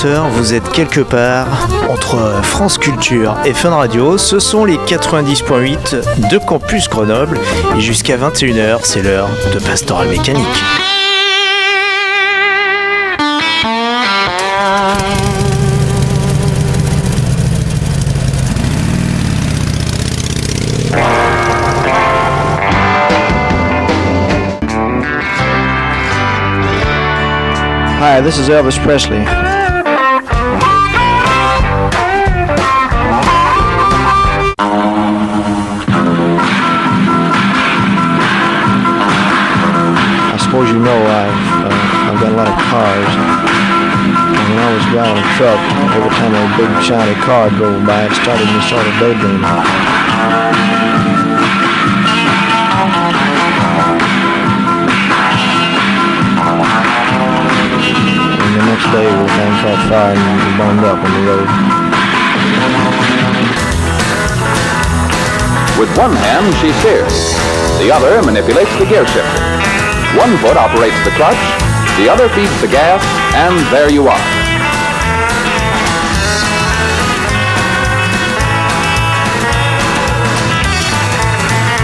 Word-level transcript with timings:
20h, 0.00 0.30
vous 0.30 0.54
êtes 0.54 0.70
quelque 0.70 1.00
part 1.00 1.46
entre 1.90 2.42
France 2.42 2.78
Culture 2.78 3.36
et 3.44 3.52
Fun 3.52 3.70
Radio. 3.70 4.16
Ce 4.16 4.38
sont 4.38 4.64
les 4.64 4.76
90.8 4.76 6.30
de 6.30 6.38
Campus 6.38 6.88
Grenoble. 6.88 7.38
Et 7.76 7.80
jusqu'à 7.80 8.16
21h, 8.16 8.78
c'est 8.82 9.02
l'heure 9.02 9.28
de 9.52 9.58
Pastoral 9.58 10.08
Mécanique. 10.08 10.46
Hi, 28.00 28.22
this 28.22 28.38
is 28.38 28.48
Elvis 28.48 28.78
Presley. 28.82 29.49
You 40.80 40.86
know 40.86 40.96
I've, 40.96 41.68
uh, 41.68 42.08
I've 42.08 42.18
got 42.24 42.32
a 42.32 42.36
lot 42.40 42.48
of 42.48 42.56
cars. 42.56 43.12
And 43.12 44.48
when 44.48 44.64
I 44.64 44.72
was 44.72 44.84
driving 44.88 45.20
a 45.20 45.26
truck, 45.36 45.60
every 45.92 46.08
time 46.16 46.32
a 46.32 46.44
big 46.56 46.72
shiny 46.80 47.12
car 47.20 47.52
drove 47.52 47.84
by, 47.84 48.08
it 48.08 48.16
started 48.16 48.48
me 48.48 48.60
sort 48.64 48.88
of 48.88 48.96
daydreaming. 48.96 49.44
And 58.40 58.52
the 58.56 58.64
next 58.64 58.88
day, 58.88 59.04
everything 59.04 59.52
caught 59.60 59.84
fire 59.84 60.16
and 60.16 60.32
we 60.40 60.48
burned 60.56 60.80
up 60.88 60.96
on 60.96 61.12
the 61.12 61.22
road. 61.28 61.48
With 65.76 65.92
one 66.00 66.16
hand, 66.16 66.48
she 66.56 66.72
steers. 66.80 67.36
The 67.84 67.92
other 67.92 68.22
manipulates 68.24 68.72
the 68.78 68.86
gear 68.86 69.04
shifter. 69.04 69.59
One 70.18 70.36
foot 70.38 70.56
operates 70.56 70.98
the 71.04 71.14
clutch, 71.14 71.38
the 71.96 72.10
other 72.10 72.28
feeds 72.30 72.50
the 72.60 72.66
gas, 72.66 72.98
and 73.34 73.54
there 73.70 73.90
you 73.90 74.08
are. 74.08 74.24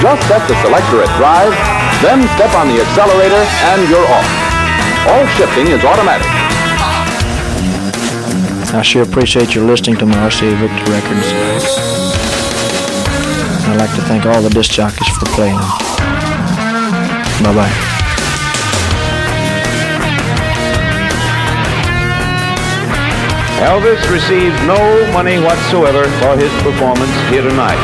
Just 0.02 0.28
set 0.28 0.42
the 0.48 0.54
selector 0.60 1.02
at 1.02 1.10
drive, 1.16 1.54
then 2.02 2.26
step 2.34 2.52
on 2.54 2.66
the 2.68 2.82
accelerator, 2.82 3.42
and 3.70 3.88
you're 3.88 4.06
off. 4.10 4.28
All 5.08 5.26
shifting 5.38 5.68
is 5.68 5.84
automatic. 5.84 6.26
I 8.74 8.82
sure 8.82 9.02
appreciate 9.02 9.54
your 9.54 9.64
listening 9.64 9.96
to 9.98 10.06
my 10.06 10.16
RCA 10.16 10.54
Victor 10.58 10.90
records. 10.90 11.26
I'd 13.68 13.76
like 13.78 13.94
to 13.94 14.02
thank 14.02 14.26
all 14.26 14.42
the 14.42 14.50
disc 14.50 14.72
jockeys 14.72 15.08
for 15.16 15.26
playing. 15.26 15.58
Bye 17.42 17.54
bye. 17.54 17.95
Elvis 23.60 24.10
received 24.10 24.54
no 24.66 24.76
money 25.12 25.38
whatsoever 25.38 26.04
for 26.20 26.36
his 26.36 26.52
performance 26.62 27.10
here 27.30 27.42
tonight. 27.42 27.78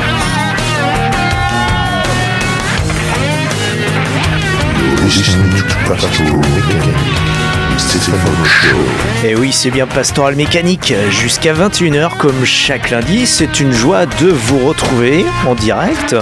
Et 9.25 9.35
oui, 9.35 9.51
c'est 9.53 9.71
bien 9.71 9.87
Pastoral 9.87 10.37
Mécanique 10.37 10.93
jusqu'à 11.11 11.55
21h 11.55 12.17
comme 12.19 12.45
chaque 12.45 12.91
lundi. 12.91 13.27
C'est 13.27 13.59
une 13.61 13.73
joie 13.73 14.05
de 14.07 14.29
vous 14.29 14.59
retrouver 14.67 15.25
en 15.47 15.55
direct. 15.55 16.15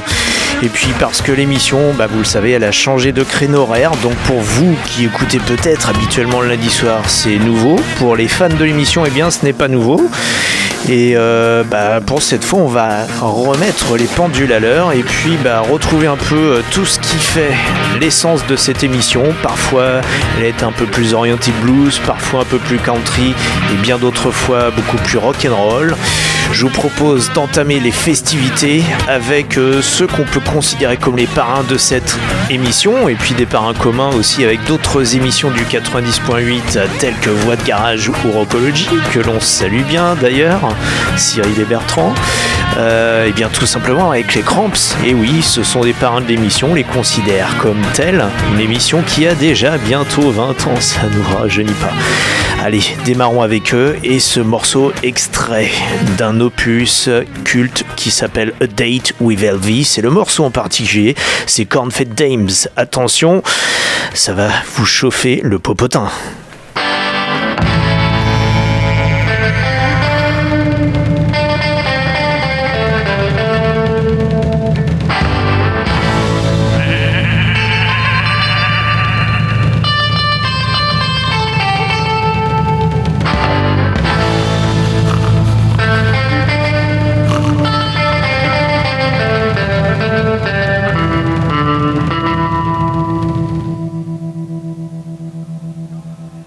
Et 0.62 0.69
puis 0.69 0.93
parce 0.98 1.22
que 1.22 1.32
l'émission, 1.32 1.94
bah, 1.97 2.06
vous 2.06 2.19
le 2.19 2.25
savez, 2.25 2.50
elle 2.50 2.65
a 2.65 2.72
changé 2.72 3.12
de 3.12 3.22
créneau 3.22 3.60
horaire. 3.60 3.93
Donc 4.03 4.15
pour 4.26 4.41
vous 4.41 4.76
qui 4.87 5.06
écoutez 5.06 5.38
peut-être 5.38 5.88
habituellement 5.88 6.41
le 6.43 6.48
lundi 6.48 6.69
soir, 6.69 7.09
c'est 7.09 7.38
nouveau. 7.38 7.76
Pour 7.97 8.15
les 8.15 8.28
fans 8.28 8.48
de 8.48 8.65
l'émission, 8.65 9.04
eh 9.06 9.10
bien 9.10 9.31
ce 9.31 9.44
n'est 9.44 9.54
pas 9.54 9.69
nouveau. 9.69 10.10
Et 10.88 11.12
euh, 11.15 11.62
bah, 11.62 12.00
pour 12.04 12.22
cette 12.22 12.44
fois, 12.44 12.60
on 12.60 12.66
va 12.66 13.06
remettre 13.21 13.97
les 13.97 14.06
pendules 14.06 14.53
à 14.53 14.60
l'heure 14.60 14.93
et 14.93 15.03
puis 15.03 15.37
bah, 15.43 15.60
retrouver 15.60 16.06
un 16.06 16.16
peu 16.16 16.34
euh, 16.34 16.62
tout 16.72 16.84
ce 16.84 16.98
qui 16.98 17.16
fait 17.16 17.53
l'essence 18.00 18.47
de 18.47 18.56
cette 18.56 18.82
émission. 18.82 19.22
Parfois, 19.42 20.00
elle 20.38 20.44
est 20.44 20.62
un 20.62 20.72
peu 20.72 20.87
plus 20.87 21.15
orientée 21.15 21.53
blues, 21.62 22.00
parfois 22.06 22.41
un 22.41 22.44
peu 22.44 22.59
plus 22.59 22.78
country 22.78 23.34
et 23.72 23.77
bien 23.82 23.98
d'autres 23.98 24.31
fois 24.31 24.71
beaucoup 24.71 24.97
plus 24.97 25.19
rock 25.19 25.47
and 25.48 25.54
roll. 25.54 25.94
Je 26.53 26.62
vous 26.66 26.72
propose 26.72 27.31
d'entamer 27.33 27.78
les 27.78 27.93
festivités 27.93 28.83
avec 29.09 29.56
euh, 29.56 29.81
ceux 29.83 30.06
qu'on 30.06 30.25
peut 30.25 30.41
considérer 30.41 30.97
comme 30.97 31.16
les 31.16 31.28
parrains 31.28 31.62
de 31.62 31.78
cette 31.78 32.19
émission 32.50 33.09
et 33.09 33.15
puis 33.15 33.34
des 33.34 33.47
parrains 33.47 33.72
communs 33.72 34.11
aussi 34.11 34.44
avec 34.44 34.65
d'autres 34.65 35.15
émissions 35.15 35.50
du 35.50 35.62
90.8 35.65 36.77
euh, 36.77 36.87
telles 36.99 37.15
que 37.21 37.31
Voix 37.31 37.56
de 37.56 37.62
garage 37.62 38.09
ou 38.09 38.15
Rockology 38.33 38.89
que 39.12 39.21
l'on 39.21 39.39
salue 39.41 39.83
bien 39.83 40.16
d'ailleurs, 40.21 40.60
Cyril 41.16 41.59
et 41.60 41.65
Bertrand. 41.65 42.12
Euh, 42.77 43.27
et 43.27 43.33
bien 43.33 43.49
tout 43.49 43.66
simplement 43.66 44.10
avec 44.10 44.34
les 44.34 44.43
Cramps. 44.43 44.97
Et 45.05 45.15
oui, 45.15 45.43
ce 45.43 45.62
sont 45.62 45.83
des 45.83 45.93
parrains 45.93 46.21
de 46.21 46.28
l'émission, 46.28 46.69
on 46.72 46.75
les 46.75 46.84
considère 46.84 47.56
comme 47.59 47.81
tels. 47.94 48.25
Une 48.53 48.60
émission 48.60 49.03
qui 49.06 49.27
a 49.27 49.34
déjà 49.34 49.78
bientôt 49.78 50.31
20 50.31 50.66
ans, 50.66 50.81
ça 50.81 51.00
nous 51.12 51.39
rajeunit 51.39 51.72
pas. 51.75 51.93
Allez, 52.62 52.83
démarrons 53.05 53.43
avec 53.43 53.72
eux 53.75 53.97
et 54.05 54.21
ce 54.21 54.39
morceau 54.39 54.93
extrait 55.03 55.71
d'un 56.19 56.40
opus 56.41 57.09
culte 57.45 57.84
qui 57.97 58.11
s'appelle 58.11 58.53
A 58.61 58.67
Date 58.67 59.12
with 59.21 59.43
Elvis. 59.43 59.84
C'est 59.84 60.03
le 60.03 60.11
morceau 60.11 60.45
en 60.45 60.51
particulier, 60.51 61.15
c'est 61.47 61.65
Cornfed 61.65 62.15
Dames. 62.15 62.51
Attention, 62.77 63.43
ça 64.15 64.33
va 64.33 64.51
vous 64.75 64.87
chauffer 64.87 65.41
le 65.43 65.59
popotin. 65.59 66.09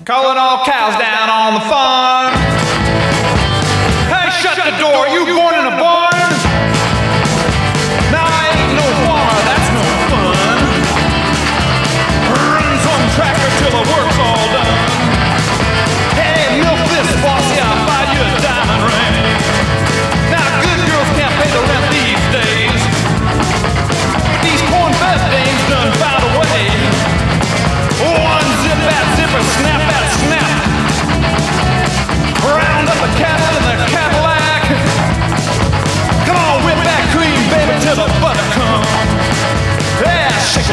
Calling 0.06 0.38
all 0.38 0.66
cows 0.66 1.00
down 1.00 1.30
on 1.30 1.54
the 1.54 1.60
farm. 1.62 2.13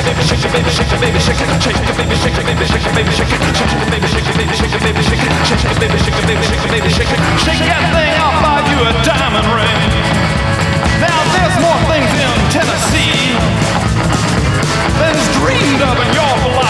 It, 0.00 0.14
baby, 0.14 0.23
shake 0.25 0.44
it, 0.44 0.52
baby, 0.52 0.70
shake 0.70 0.93
it, 0.93 1.00
baby, 1.00 1.19
shake 1.20 1.41
it, 1.41 1.49
shake 1.62 1.76
it, 1.76 1.97
baby, 1.97 2.17
shake 2.17 2.38
it, 2.38 2.47
baby, 2.47 2.64
shake 2.64 2.87
it, 2.87 2.94
baby, 2.94 3.12
shake 3.12 3.32
it, 3.32 3.41
shake 3.56 3.75
it, 3.75 3.91
baby, 3.91 4.08
shake 4.08 4.29
it, 4.29 4.37
baby, 4.37 4.55
shake 4.55 4.75
it, 4.75 4.82
baby, 4.82 5.02
shake 5.02 5.25
it, 5.25 5.32
shake 5.47 5.64
it, 5.64 5.79
baby, 5.81 5.99
shake 5.99 6.19
it, 6.20 6.26
baby, 6.26 6.44
shake 6.47 6.64
it, 6.64 6.70
baby, 6.70 6.91
shake 6.91 7.12
it, 7.12 7.20
shake 7.44 7.62
that 7.69 7.85
thing, 7.93 8.12
I'll 8.17 8.38
buy 8.41 8.61
you 8.70 8.79
a 8.81 8.93
diamond 9.05 9.49
ring. 9.52 9.81
Now 11.05 11.20
there's 11.35 11.56
more 11.61 11.81
things 11.91 12.11
in 12.17 12.32
Tennessee 12.55 13.70
than's 15.00 15.26
dreamed 15.41 15.82
of 15.82 15.97
in 15.97 16.08
your 16.14 16.32
philosophy. 16.44 16.69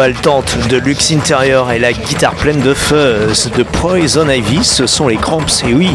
de 0.00 0.78
Lux 0.78 1.12
Interior 1.12 1.72
et 1.72 1.78
la 1.78 1.92
guitare 1.92 2.34
pleine 2.34 2.60
de 2.60 2.72
fuzz 2.72 3.50
de 3.54 3.62
Poison 3.62 4.30
Ivy, 4.30 4.64
ce 4.64 4.86
sont 4.86 5.08
les 5.08 5.18
Cramps. 5.18 5.62
Et 5.68 5.74
oui, 5.74 5.90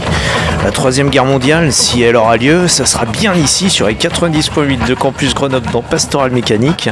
la 0.64 0.70
troisième 0.70 1.10
guerre 1.10 1.26
mondiale, 1.26 1.74
si 1.74 2.04
elle 2.04 2.16
aura 2.16 2.38
lieu, 2.38 2.68
ça 2.68 2.86
sera 2.86 3.06
bien 3.06 3.34
ici 3.34 3.72
sur 3.72 3.88
les 3.88 3.96
90.8 3.96 4.88
de 4.88 4.94
Campus 4.94 5.34
Grenoble 5.34 5.72
dans 5.72 5.82
Pastoral 5.82 6.30
Mécanique. 6.30 6.92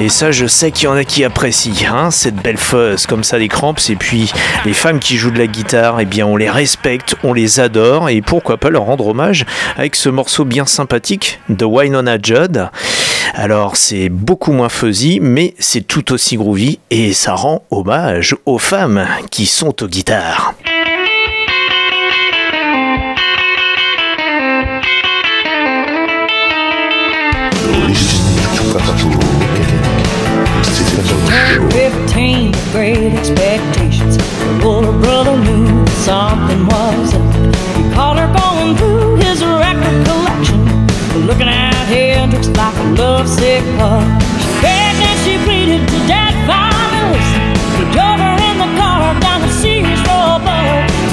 Et 0.00 0.08
ça, 0.08 0.30
je 0.30 0.46
sais 0.46 0.70
qu'il 0.70 0.84
y 0.84 0.86
en 0.88 0.96
a 0.96 1.04
qui 1.04 1.24
apprécient 1.24 1.94
hein, 1.94 2.10
cette 2.10 2.36
belle 2.36 2.56
fuzz 2.56 3.04
comme 3.06 3.22
ça 3.22 3.38
des 3.38 3.48
Cramps. 3.48 3.90
Et 3.90 3.96
puis 3.96 4.32
les 4.64 4.72
femmes 4.72 4.98
qui 4.98 5.18
jouent 5.18 5.32
de 5.32 5.38
la 5.38 5.46
guitare, 5.46 6.00
eh 6.00 6.06
bien 6.06 6.24
on 6.24 6.38
les 6.38 6.48
respecte, 6.48 7.16
on 7.22 7.34
les 7.34 7.60
adore 7.60 8.08
et 8.08 8.22
pourquoi 8.22 8.56
pas 8.56 8.70
leur 8.70 8.84
rendre 8.84 9.08
hommage 9.08 9.44
avec 9.76 9.94
ce 9.94 10.08
morceau 10.08 10.46
bien 10.46 10.64
sympathique 10.64 11.38
de 11.50 11.66
Wynonna 11.66 12.16
Judd. 12.22 12.70
Alors 13.34 13.76
c'est 13.76 14.08
beaucoup 14.08 14.52
moins 14.52 14.68
fuzzy, 14.68 15.20
mais 15.20 15.54
c'est 15.58 15.86
tout 15.86 16.12
aussi 16.12 16.36
groovy 16.36 16.78
et 16.90 17.12
ça 17.12 17.34
rend 17.34 17.62
hommage 17.70 18.36
aux 18.46 18.58
femmes 18.58 19.06
qui 19.30 19.46
sont 19.46 19.82
aux 19.82 19.88
guitares. 19.88 20.54
You're 27.72 27.86
listening 27.88 28.56
to 28.56 28.78
Pastoral 28.78 29.18
Mechanic. 29.38 30.64
Stephen 30.64 31.04
Show. 31.06 31.68
15, 31.70 32.52
great 32.72 33.12
expectations. 33.14 34.16
The 34.16 34.64
older 34.64 34.92
brother 34.92 35.36
knew 35.36 35.86
something 36.04 36.66
was 36.66 37.14
like 42.60 42.76
a 42.76 42.88
lovesick 43.00 43.64
pup. 43.78 44.04
She 44.44 44.50
begged 44.60 45.00
and 45.08 45.18
she 45.24 45.34
pleaded 45.46 45.82
to 45.92 45.98
finally 46.44 47.02
listen. 47.16 47.44
He 47.78 47.84
drove 47.94 48.20
her 48.26 48.36
in 48.48 48.56
the 48.64 48.70
car 48.80 49.16
down 49.24 49.40
the 49.46 49.52
Sears 49.60 50.02
Road. 50.08 50.44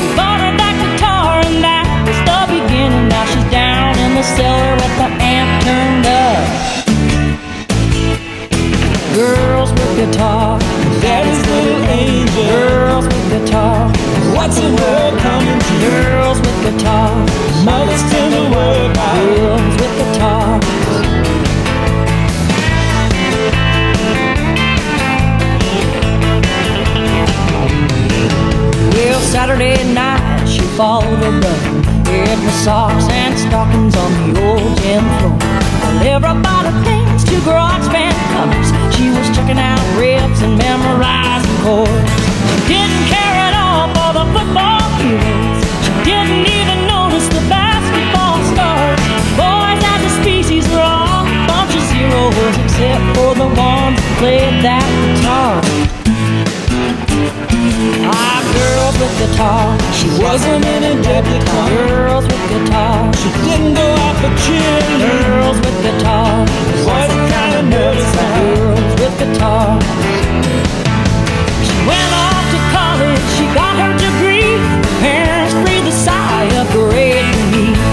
He 0.01 0.08
bought 0.20 0.39
her 0.44 0.54
that 0.62 0.75
guitar 0.84 1.39
and 1.48 1.58
that 1.68 1.88
was 2.04 2.20
the 2.27 2.42
beginning. 2.51 3.06
Now 3.13 3.24
she's 3.32 3.48
down 3.60 3.94
in 4.04 4.12
the 4.20 4.25
cellar 4.36 4.74
with 4.82 4.94
the 5.00 5.10
amp 5.36 5.51
turned 5.63 6.06
up. 6.27 6.44
Girls 9.16 9.72
with 9.72 9.92
guitar, 10.00 10.47
Saturday 29.58 29.92
night 29.92 30.46
she 30.46 30.62
followed 30.78 31.18
her 31.18 31.42
brother 31.42 31.74
in 32.14 32.38
the 32.46 32.54
socks 32.62 33.10
and 33.10 33.34
stockings 33.40 33.96
on 33.98 34.14
the 34.22 34.38
old 34.46 34.78
gym 34.86 35.02
floor. 35.18 35.34
Well, 35.82 35.98
everybody 36.14 36.70
thinks 36.86 37.24
to 37.26 37.42
garage 37.42 37.90
band 37.90 38.14
covers. 38.38 38.70
She 38.94 39.10
was 39.10 39.26
checking 39.34 39.58
out 39.58 39.82
riffs 39.98 40.46
and 40.46 40.62
memorizing 40.62 41.58
chords. 41.66 41.90
She 42.54 42.78
didn't 42.78 43.06
care 43.10 43.38
at 43.50 43.58
all 43.58 43.90
for 43.98 44.12
the 44.14 44.26
football 44.30 44.86
heroes. 45.02 45.58
She 45.82 45.94
didn't 46.06 46.46
even 46.46 46.86
notice 46.86 47.26
the 47.26 47.42
basketball 47.50 48.38
stars. 48.54 49.02
Boys 49.42 49.82
as 49.82 50.02
a 50.06 50.12
species 50.22 50.70
were 50.70 50.86
all 50.86 51.26
a 51.26 51.34
bunch 51.50 51.74
of 51.74 51.82
zeros, 51.90 52.54
except 52.62 53.06
for 53.18 53.34
the 53.34 53.50
ones 53.58 53.98
who 53.98 54.10
played 54.22 54.62
that 54.62 54.86
guitar. 55.02 55.67
Ah, 57.80 58.42
girls 58.58 58.98
with 58.98 59.14
guitar. 59.22 59.78
She 59.94 60.10
wasn't 60.18 60.66
in 60.66 60.82
a 60.84 60.96
car. 61.46 61.70
Girls 61.70 62.26
with 62.26 62.44
guitar. 62.50 63.14
She 63.14 63.30
didn't 63.46 63.76
go 63.76 63.86
out 63.86 64.16
for. 64.18 64.34
Girls 64.98 65.58
with 65.62 65.78
guitar. 65.86 66.46
Kind 66.90 67.74
of. 67.74 67.98
Girls 68.34 68.94
with 68.98 69.16
guitar. 69.22 69.78
She 71.68 71.78
went 71.86 72.12
off 72.26 72.46
to 72.54 72.60
college. 72.74 73.26
She 73.38 73.46
got 73.54 73.78
her 73.78 73.94
degree. 73.94 74.58
Parents 75.06 75.54
breathed 75.62 75.88
a 75.88 75.92
sigh 75.92 76.50
of 76.58 76.74
relief. 76.74 77.87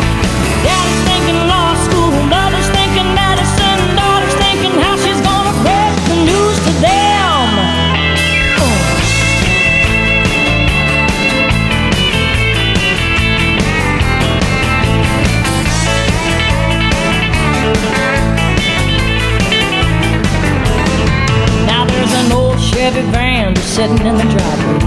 Sitting 23.74 24.06
in 24.06 24.14
the 24.14 24.22
driveway, 24.22 24.78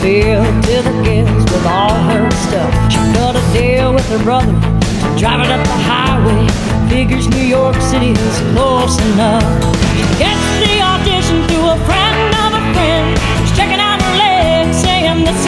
filled 0.00 0.64
to 0.64 0.80
the 0.88 1.02
gills 1.04 1.44
with 1.52 1.66
all 1.66 1.92
her 1.92 2.30
stuff. 2.48 2.72
She 2.90 2.96
cut 3.12 3.36
a 3.36 3.44
deal 3.52 3.92
with 3.92 4.08
her 4.08 4.24
brother 4.24 4.54
to 4.56 5.08
drive 5.20 5.44
it 5.44 5.50
up 5.52 5.62
the 5.66 5.80
highway. 5.84 6.48
Figures 6.88 7.28
New 7.28 7.44
York 7.44 7.76
City 7.76 8.12
is 8.12 8.38
close 8.56 8.96
enough. 9.12 9.44
She 9.92 10.00
gets 10.16 10.44
the 10.64 10.80
audition 10.80 11.44
through 11.46 11.76
a 11.76 11.78
friend 11.84 12.32
of 12.40 12.50
a 12.56 12.62
friend. 12.72 13.20
She's 13.44 13.54
checking 13.54 13.80
out 13.80 14.00
her 14.00 14.16
legs, 14.16 14.80
saying 14.80 15.24
this 15.26 15.44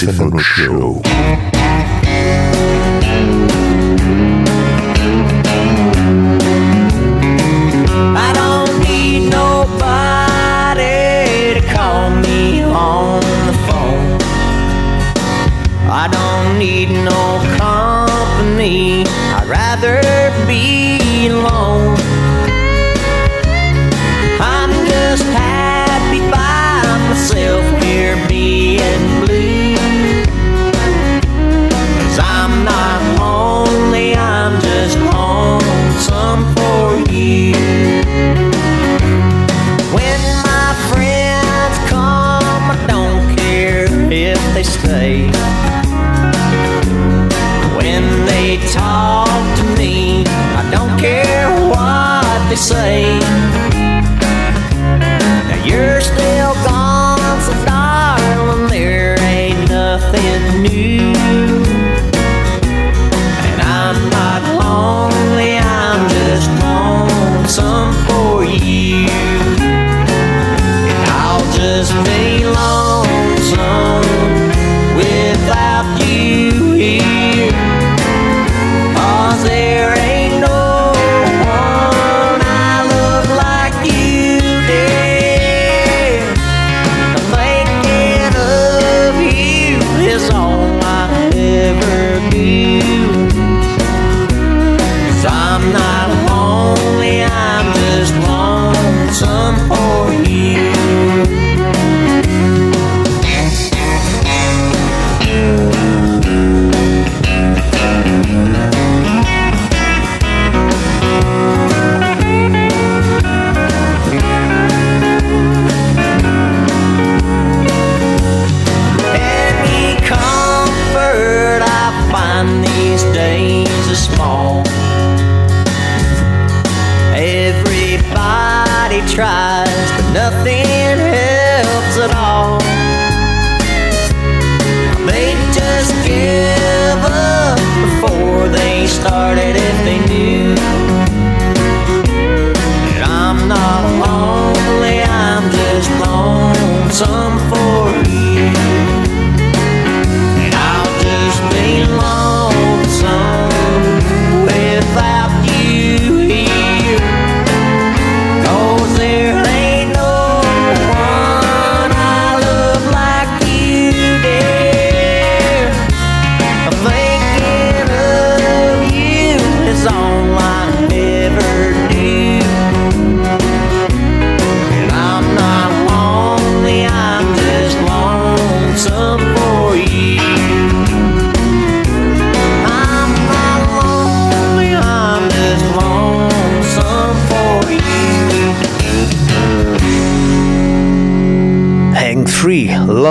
The 0.00 0.14
Stephen 0.14 0.38
Show. 0.38 1.49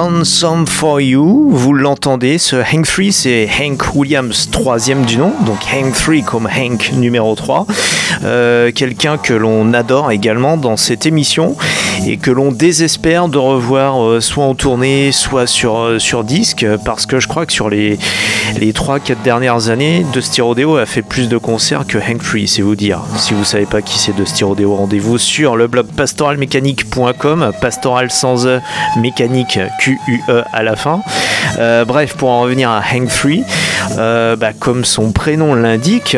Lonesome 0.01 0.65
for 0.65 1.01
You, 1.01 1.49
vous 1.51 1.73
l'entendez, 1.73 2.37
ce 2.37 2.55
Hank 2.55 2.85
Free 2.85 3.11
c'est 3.11 3.49
Hank 3.59 3.93
Williams, 3.95 4.47
troisième 4.49 5.03
du 5.03 5.17
nom, 5.17 5.33
donc 5.45 5.57
Hank 5.73 5.93
Free 5.93 6.23
comme 6.23 6.47
Hank 6.47 6.93
numéro 6.93 7.35
3, 7.35 7.67
Euh, 8.23 8.71
quelqu'un 8.73 9.17
que 9.17 9.33
l'on 9.33 9.73
adore 9.73 10.11
également 10.11 10.57
dans 10.57 10.77
cette 10.77 11.05
émission 11.05 11.55
et 12.09 12.17
que 12.17 12.31
l'on 12.31 12.51
désespère 12.51 13.27
de 13.27 13.37
revoir 13.37 14.03
euh, 14.03 14.19
soit 14.19 14.43
en 14.43 14.55
tournée, 14.55 15.11
soit 15.11 15.45
sur, 15.45 15.77
euh, 15.77 15.99
sur 15.99 16.23
disque, 16.23 16.65
parce 16.83 17.05
que 17.05 17.19
je 17.19 17.27
crois 17.27 17.45
que 17.45 17.53
sur 17.53 17.69
les, 17.69 17.99
les 18.57 18.73
3-4 18.73 19.21
dernières 19.23 19.69
années, 19.69 20.03
Dusty 20.11 20.41
Rodeo 20.41 20.77
a 20.77 20.87
fait 20.87 21.03
plus 21.03 21.29
de 21.29 21.37
concerts 21.37 21.85
que 21.85 21.99
Hank 21.99 22.23
Free, 22.23 22.47
c'est 22.47 22.63
vous 22.63 22.75
dire. 22.75 23.01
Si 23.17 23.35
vous 23.35 23.43
savez 23.43 23.67
pas 23.67 23.83
qui 23.83 23.99
c'est 23.99 24.15
Dusty 24.15 24.43
Rodeo, 24.43 24.75
rendez-vous 24.75 25.19
sur 25.19 25.55
le 25.55 25.67
blog 25.67 25.85
pastoralmécanique.com, 25.95 27.51
pastoral 27.61 28.09
sans 28.09 28.47
E, 28.47 28.59
mécanique 28.97 29.59
Q-U-E 29.79 30.43
à 30.51 30.63
la 30.63 30.75
fin. 30.75 31.01
Euh, 31.59 31.85
bref, 31.85 32.15
pour 32.15 32.29
en 32.29 32.41
revenir 32.41 32.71
à 32.71 32.81
Hank 32.81 33.09
Free, 33.09 33.43
bah, 33.95 34.53
comme 34.59 34.83
son 34.83 35.11
prénom 35.11 35.53
l'indique, 35.53 36.17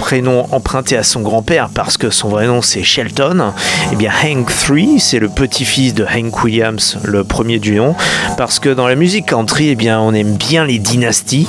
prénom 0.00 0.46
emprunté 0.50 0.96
à 0.96 1.02
son 1.02 1.20
grand-père 1.20 1.68
parce 1.74 1.96
que 1.96 2.10
son 2.10 2.28
vrai 2.28 2.46
nom 2.46 2.62
c'est 2.62 2.82
Shelton, 2.82 3.52
et 3.92 3.96
bien 3.96 4.12
Hank 4.24 4.50
III 4.68 4.98
c'est 5.10 5.18
le 5.18 5.28
petit-fils 5.28 5.92
de 5.92 6.04
Hank 6.04 6.44
Williams, 6.44 6.96
le 7.02 7.24
premier 7.24 7.58
du 7.58 7.74
nom, 7.74 7.96
parce 8.38 8.60
que 8.60 8.68
dans 8.68 8.86
la 8.86 8.94
musique 8.94 9.26
country, 9.26 9.70
eh 9.70 9.74
bien 9.74 9.98
on 9.98 10.14
aime 10.14 10.36
bien 10.36 10.64
les 10.64 10.78
dynasties. 10.78 11.48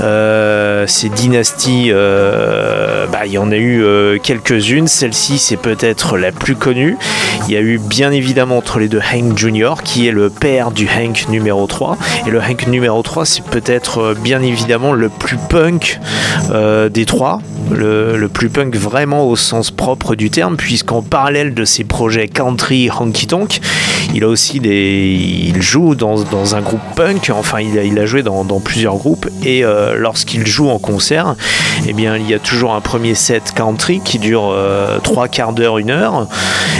Euh, 0.00 0.86
ces 0.86 1.08
dynasties, 1.08 1.88
euh, 1.90 3.06
bah, 3.06 3.26
il 3.26 3.32
y 3.32 3.38
en 3.38 3.50
a 3.50 3.56
eu 3.56 3.82
euh, 3.82 4.18
quelques-unes. 4.18 4.86
Celle-ci, 4.86 5.38
c'est 5.38 5.56
peut-être 5.56 6.16
la 6.16 6.32
plus 6.32 6.56
connue. 6.56 6.96
Il 7.48 7.54
y 7.54 7.56
a 7.56 7.60
eu 7.60 7.78
bien 7.78 8.10
évidemment 8.10 8.56
entre 8.56 8.78
les 8.78 8.88
deux 8.88 9.00
Hank 9.00 9.36
Jr., 9.36 9.74
qui 9.84 10.06
est 10.06 10.12
le 10.12 10.30
père 10.30 10.70
du 10.70 10.88
Hank 10.88 11.26
numéro 11.28 11.66
3. 11.66 11.98
Et 12.26 12.30
le 12.30 12.40
Hank 12.40 12.68
numéro 12.68 13.02
3, 13.02 13.26
c'est 13.26 13.44
peut-être 13.44 14.14
bien 14.22 14.40
évidemment 14.42 14.92
le 14.92 15.08
plus 15.08 15.38
punk 15.48 16.00
des 16.90 17.04
trois. 17.04 17.40
Le, 17.70 18.16
le 18.16 18.28
plus 18.28 18.48
punk 18.48 18.74
vraiment 18.76 19.28
au 19.28 19.36
sens 19.36 19.70
propre 19.70 20.14
du 20.14 20.30
terme, 20.30 20.56
puisqu'en 20.56 21.02
parallèle 21.02 21.52
de 21.54 21.64
ses 21.64 21.84
projets 21.84 22.28
country 22.28 22.67
honky 22.90 23.26
tonk, 23.26 23.60
il 24.14 24.24
a 24.24 24.28
aussi 24.28 24.60
des. 24.60 25.18
Il 25.48 25.60
joue 25.62 25.94
dans, 25.94 26.22
dans 26.22 26.54
un 26.54 26.60
groupe 26.60 26.80
punk, 26.96 27.30
enfin 27.32 27.60
il 27.60 27.78
a, 27.78 27.84
il 27.84 27.98
a 27.98 28.06
joué 28.06 28.22
dans, 28.22 28.44
dans 28.44 28.60
plusieurs 28.60 28.96
groupes, 28.96 29.28
et 29.44 29.64
euh, 29.64 29.96
lorsqu'il 29.96 30.46
joue 30.46 30.68
en 30.68 30.78
concert, 30.78 31.34
eh 31.86 31.92
bien 31.92 32.16
il 32.16 32.28
y 32.28 32.34
a 32.34 32.38
toujours 32.38 32.74
un 32.74 32.80
premier 32.80 33.14
set 33.14 33.52
country 33.54 34.00
qui 34.04 34.18
dure 34.18 34.50
euh, 34.50 34.98
trois 35.00 35.28
quarts 35.28 35.52
d'heure, 35.52 35.78
une 35.78 35.90
heure, 35.90 36.26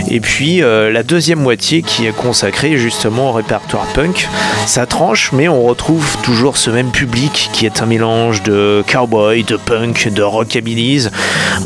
et 0.09 0.21
puis 0.21 0.63
euh, 0.63 0.91
la 0.91 1.03
deuxième 1.03 1.41
moitié 1.41 1.83
qui 1.83 2.07
est 2.07 2.17
consacrée 2.17 2.79
justement 2.79 3.31
au 3.31 3.33
répertoire 3.33 3.87
punk. 3.95 4.29
Ça 4.67 4.87
tranche, 4.87 5.33
mais 5.33 5.49
on 5.49 5.63
retrouve 5.63 6.17
toujours 6.23 6.57
ce 6.57 6.71
même 6.71 6.91
public 6.91 7.51
qui 7.53 7.67
est 7.67 7.83
un 7.83 7.87
mélange 7.87 8.43
de 8.43 8.83
cowboy, 8.91 9.45
de 9.45 9.57
punk, 9.57 10.09
de 10.13 10.23
rockabilly, 10.23 11.09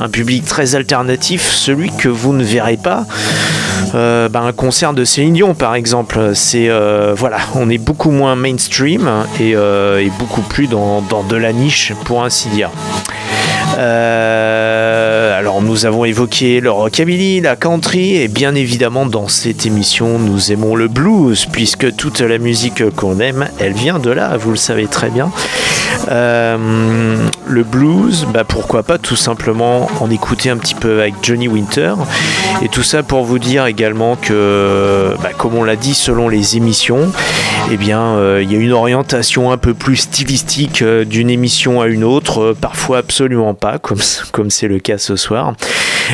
un 0.00 0.08
public 0.08 0.44
très 0.44 0.74
alternatif, 0.74 1.50
celui 1.50 1.90
que 1.90 2.08
vous 2.08 2.32
ne 2.32 2.44
verrez 2.44 2.76
pas. 2.76 3.06
Euh, 3.94 4.28
bah, 4.28 4.40
un 4.40 4.52
concert 4.52 4.94
de 4.94 5.04
Céline 5.04 5.34
Dion 5.34 5.54
par 5.54 5.74
exemple, 5.74 6.34
c'est 6.34 6.68
euh, 6.68 7.14
voilà, 7.16 7.38
on 7.54 7.68
est 7.68 7.78
beaucoup 7.78 8.10
moins 8.10 8.36
mainstream 8.36 9.08
et, 9.38 9.54
euh, 9.54 10.00
et 10.00 10.10
beaucoup 10.18 10.42
plus 10.42 10.66
dans, 10.66 11.02
dans 11.02 11.22
de 11.22 11.36
la 11.36 11.52
niche 11.52 11.92
pour 12.04 12.24
ainsi 12.24 12.48
dire. 12.48 12.70
Euh, 13.78 15.01
alors 15.42 15.60
nous 15.60 15.86
avons 15.86 16.04
évoqué 16.04 16.60
le 16.60 16.70
rockabilly, 16.70 17.40
la 17.40 17.56
country 17.56 18.14
et 18.14 18.28
bien 18.28 18.54
évidemment 18.54 19.06
dans 19.06 19.26
cette 19.26 19.66
émission 19.66 20.20
nous 20.20 20.52
aimons 20.52 20.76
le 20.76 20.86
blues 20.86 21.46
puisque 21.50 21.96
toute 21.96 22.20
la 22.20 22.38
musique 22.38 22.88
qu'on 22.94 23.18
aime 23.18 23.48
elle 23.58 23.72
vient 23.72 23.98
de 23.98 24.10
là, 24.10 24.36
vous 24.36 24.50
le 24.50 24.56
savez 24.56 24.86
très 24.86 25.10
bien. 25.10 25.32
Euh, 26.10 27.16
le 27.46 27.64
blues, 27.64 28.26
bah 28.32 28.44
pourquoi 28.44 28.82
pas 28.82 28.98
tout 28.98 29.16
simplement 29.16 29.90
en 30.00 30.10
écouter 30.10 30.48
un 30.48 30.56
petit 30.56 30.74
peu 30.74 31.00
avec 31.00 31.14
Johnny 31.22 31.48
Winter 31.48 31.94
et 32.62 32.68
tout 32.68 32.82
ça 32.82 33.02
pour 33.02 33.24
vous 33.24 33.38
dire 33.38 33.66
également 33.66 34.16
que 34.16 35.14
bah, 35.22 35.30
comme 35.36 35.54
on 35.56 35.64
l'a 35.64 35.76
dit 35.76 35.94
selon 35.94 36.28
les 36.28 36.56
émissions, 36.56 37.12
eh 37.70 37.76
bien 37.76 38.00
euh, 38.00 38.40
il 38.42 38.52
y 38.52 38.56
a 38.56 38.58
une 38.58 38.72
orientation 38.72 39.50
un 39.50 39.58
peu 39.58 39.74
plus 39.74 39.96
stylistique 39.96 40.82
euh, 40.82 41.04
d'une 41.04 41.30
émission 41.30 41.80
à 41.80 41.88
une 41.88 42.04
autre, 42.04 42.54
parfois 42.60 42.98
absolument 42.98 43.54
pas 43.54 43.78
comme 43.78 44.00
comme 44.30 44.50
c'est 44.50 44.68
le 44.68 44.78
cas 44.78 44.98
ce 44.98 45.16
soir. 45.16 45.31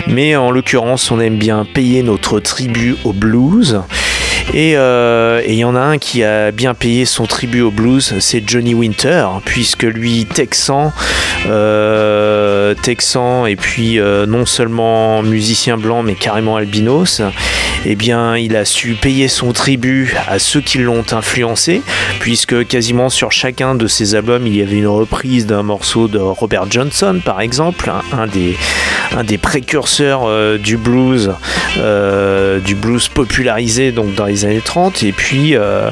Mais 0.07 0.37
en 0.37 0.51
l'occurrence, 0.51 1.11
on 1.11 1.21
aime 1.21 1.37
bien 1.37 1.65
payer 1.65 2.03
notre 2.03 2.41
tribut 2.41 2.97
au 3.05 3.13
blues. 3.13 3.81
Et 4.55 4.77
euh, 4.77 5.43
il 5.47 5.55
y 5.55 5.65
en 5.65 5.77
a 5.77 5.81
un 5.81 5.99
qui 5.99 6.25
a 6.25 6.51
bien 6.53 6.75
payé 6.75 7.05
son 7.05 7.27
tribut 7.27 7.61
au 7.61 7.71
blues, 7.71 8.15
c'est 8.19 8.43
Johnny 8.49 8.75
Winter, 8.75 9.27
puisque 9.45 9.83
lui, 9.83 10.25
texan, 10.25 10.93
euh, 11.47 12.75
texan 12.83 13.47
et 13.47 13.57
puis 13.57 14.01
euh, 14.01 14.25
non 14.27 14.47
seulement 14.47 15.23
musicien 15.23 15.77
blanc, 15.77 16.03
mais 16.03 16.15
carrément 16.15 16.57
albinos, 16.57 17.21
eh 17.85 17.95
bien, 17.95 18.37
il 18.37 18.57
a 18.57 18.65
su 18.65 18.95
payer 18.95 19.29
son 19.29 19.53
tribut 19.53 20.17
à 20.29 20.39
ceux 20.39 20.61
qui 20.61 20.79
l'ont 20.79 21.05
influencé, 21.13 21.83
puisque 22.19 22.67
quasiment 22.67 23.09
sur 23.09 23.33
chacun 23.33 23.75
de 23.75 23.87
ses 23.87 24.15
albums, 24.15 24.47
il 24.47 24.57
y 24.57 24.63
avait 24.63 24.79
une 24.79 24.89
reprise 24.89 25.47
d'un 25.47 25.63
morceau 25.63 26.09
de 26.09 26.19
Robert 26.19 26.71
Johnson, 26.71 27.21
par 27.25 27.41
exemple, 27.41 27.93
un, 28.13 28.27
des, 28.27 28.57
un 29.17 29.25
des 29.25 29.39
précurseurs 29.39 30.23
euh, 30.27 30.59
du 30.59 30.77
blues, 30.77 31.33
euh, 31.79 32.59
du 32.59 32.75
blues 32.75 33.09
popularisé 33.09 33.93
donc 33.93 34.15
dans 34.15 34.27
les 34.27 34.38
années 34.45 34.63
30, 34.65 35.03
et 35.03 35.13
puis 35.13 35.57
euh, 35.57 35.91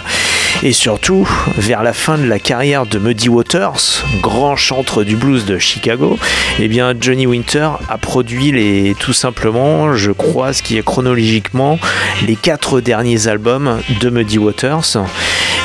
et 0.62 0.72
surtout 0.72 1.28
vers 1.58 1.82
la 1.82 1.92
fin 1.92 2.18
de 2.18 2.26
la 2.26 2.38
carrière 2.38 2.86
de 2.86 2.98
Muddy 2.98 3.28
Waters, 3.28 4.04
grand 4.22 4.56
chantre 4.56 5.04
du 5.04 5.16
blues 5.16 5.44
de 5.44 5.58
Chicago, 5.58 6.18
eh 6.58 6.68
bien 6.68 6.94
Johnny 6.98 7.26
Winter 7.26 7.70
a 7.88 7.98
produit 7.98 8.52
les 8.52 8.94
tout 8.98 9.12
simplement, 9.12 9.94
je 9.94 10.12
crois, 10.12 10.52
ce 10.52 10.62
qui 10.62 10.78
est 10.78 10.82
chronologiquement 10.82 11.78
les 12.26 12.36
quatre 12.36 12.80
derniers 12.80 13.28
albums 13.28 13.80
de 14.00 14.10
Muddy 14.10 14.38
Waters. 14.38 14.96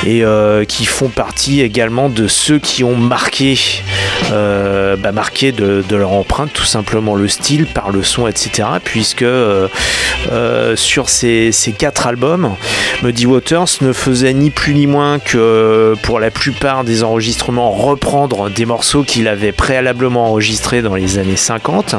Et 0.06 0.24
euh, 0.24 0.66
qui 0.66 0.86
font 0.86 1.10
partie 1.10 1.62
également 1.62 2.10
de 2.10 2.28
ceux 2.28 2.60
qui 2.60 2.84
ont 2.84 2.96
marqué, 2.96 3.58
euh, 4.32 4.96
bah, 4.96 5.12
marqué 5.12 5.52
de, 5.52 5.84
leur 5.92 6.12
empreinte 6.12 6.52
tout 6.54 6.66
simplement 6.66 7.16
le 7.16 7.28
style 7.28 7.66
par 7.68 7.92
le 7.92 8.04
son, 8.04 8.28
etc. 8.28 8.68
Puisque 8.84 9.22
euh, 9.22 9.68
sur 10.76 11.10
ces, 11.10 11.52
ces 11.52 11.72
quatre 11.72 12.08
albums, 12.08 12.56
Muddy 13.04 13.26
Waters 13.26 13.68
ne 13.82 13.94
faisait 13.94 14.34
ni 14.34 14.50
plus 14.50 14.74
ni 14.74 14.88
moins 14.88 15.20
que 15.20 15.94
pour 16.04 16.20
la 16.20 16.32
plupart 16.32 16.84
des 16.84 17.04
enregistrements 17.04 17.72
reprendre 17.72 18.50
des 18.50 18.66
morceaux 18.66 19.04
qu'il 19.04 19.28
avait 19.28 19.52
préalablement 19.52 20.28
enregistrés 20.28 20.82
dans 20.82 20.96
les 20.96 21.18
années 21.18 21.36
50 21.36 21.96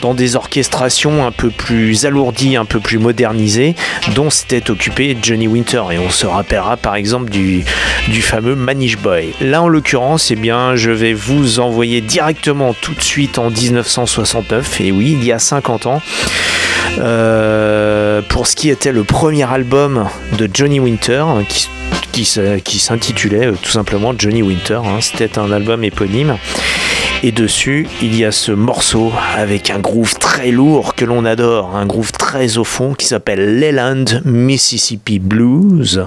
dans 0.00 0.14
des 0.14 0.36
orchestrations 0.36 1.26
un 1.26 1.30
peu 1.30 1.50
plus 1.50 2.04
alourdies, 2.04 2.56
un 2.56 2.64
peu 2.64 2.80
plus 2.80 2.98
modernisées, 2.98 3.74
dont 4.14 4.30
s'était 4.30 4.70
occupé 4.70 5.16
Johnny 5.20 5.48
Winter. 5.48 5.82
Et 5.92 5.98
on 5.98 6.10
se 6.10 6.26
rappellera 6.26 6.76
par 6.76 6.94
exemple 6.94 7.30
du, 7.34 8.22
fameux 8.22 8.54
Manish 8.54 8.98
Boy. 8.98 9.34
Là 9.40 9.62
en 9.62 9.68
l'occurrence, 9.68 10.30
eh 10.30 10.36
bien, 10.36 10.76
je 10.76 10.90
vais 10.90 11.12
vous 11.12 11.60
envoyer 11.60 12.00
directement 12.00 12.74
tout 12.74 12.94
de 12.94 13.02
suite 13.02 13.38
en 13.38 13.50
1969, 13.50 14.80
et 14.80 14.92
oui, 14.92 15.16
il 15.18 15.24
y 15.24 15.32
a 15.32 15.38
50 15.38 15.86
ans. 15.86 16.00
Euh, 16.98 18.22
pour 18.28 18.46
ce 18.46 18.54
qui 18.54 18.70
était 18.70 18.92
le 18.92 19.04
premier 19.04 19.50
album 19.50 20.08
de 20.38 20.48
Johnny 20.52 20.78
Winter, 20.78 21.24
qui, 21.48 21.68
qui, 22.12 22.78
s'intitulait 22.78 23.46
euh, 23.46 23.54
tout 23.60 23.70
simplement 23.70 24.14
Johnny 24.16 24.42
Winter. 24.42 24.80
hein. 24.84 25.00
C'était 25.00 25.38
un 25.38 25.50
album 25.50 25.82
éponyme. 25.82 26.36
Et 27.22 27.32
dessus, 27.32 27.88
il 28.02 28.14
y 28.16 28.24
a 28.24 28.32
ce 28.32 28.52
morceau 28.52 29.10
avec 29.34 29.70
un 29.70 29.78
groove 29.78 30.18
très 30.18 30.50
lourd 30.50 30.94
que 30.94 31.06
l'on 31.06 31.24
adore, 31.24 31.74
un 31.74 31.86
groove 31.86 32.12
très 32.12 32.58
au 32.58 32.64
fond 32.64 32.92
qui 32.92 33.06
s'appelle 33.06 33.58
Leland 33.58 34.04
Mississippi 34.26 35.18
Blues. 35.18 36.06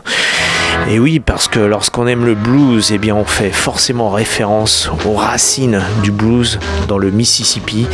Et 0.90 1.00
oui, 1.00 1.20
parce 1.20 1.48
que 1.48 1.60
lorsqu'on 1.60 2.08
aime 2.08 2.26
le 2.26 2.36
blues, 2.36 2.92
eh 2.92 2.98
bien 2.98 3.16
on 3.16 3.26
fait 3.26 3.52
forcément 3.52 4.10
référence 4.10 4.90
aux 5.06 5.16
racines 5.16 5.82
du 6.04 6.12
blues 6.12 6.60
dans 6.88 6.98
le 6.98 7.12
Mississippi. 7.12 7.88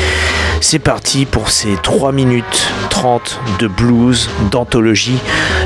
C'est 0.62 0.80
parti 0.80 1.26
pour 1.26 1.50
ces 1.50 1.76
3 1.82 2.12
minutes 2.12 2.72
30 2.90 3.40
de 3.60 3.68
blues 3.68 4.30
d'anthologie. 4.52 5.18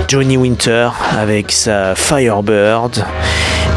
Johnny 0.08 0.38
Winter 0.38 0.90
avec 1.18 1.52
sa 1.52 1.96
Firebird 1.96 3.06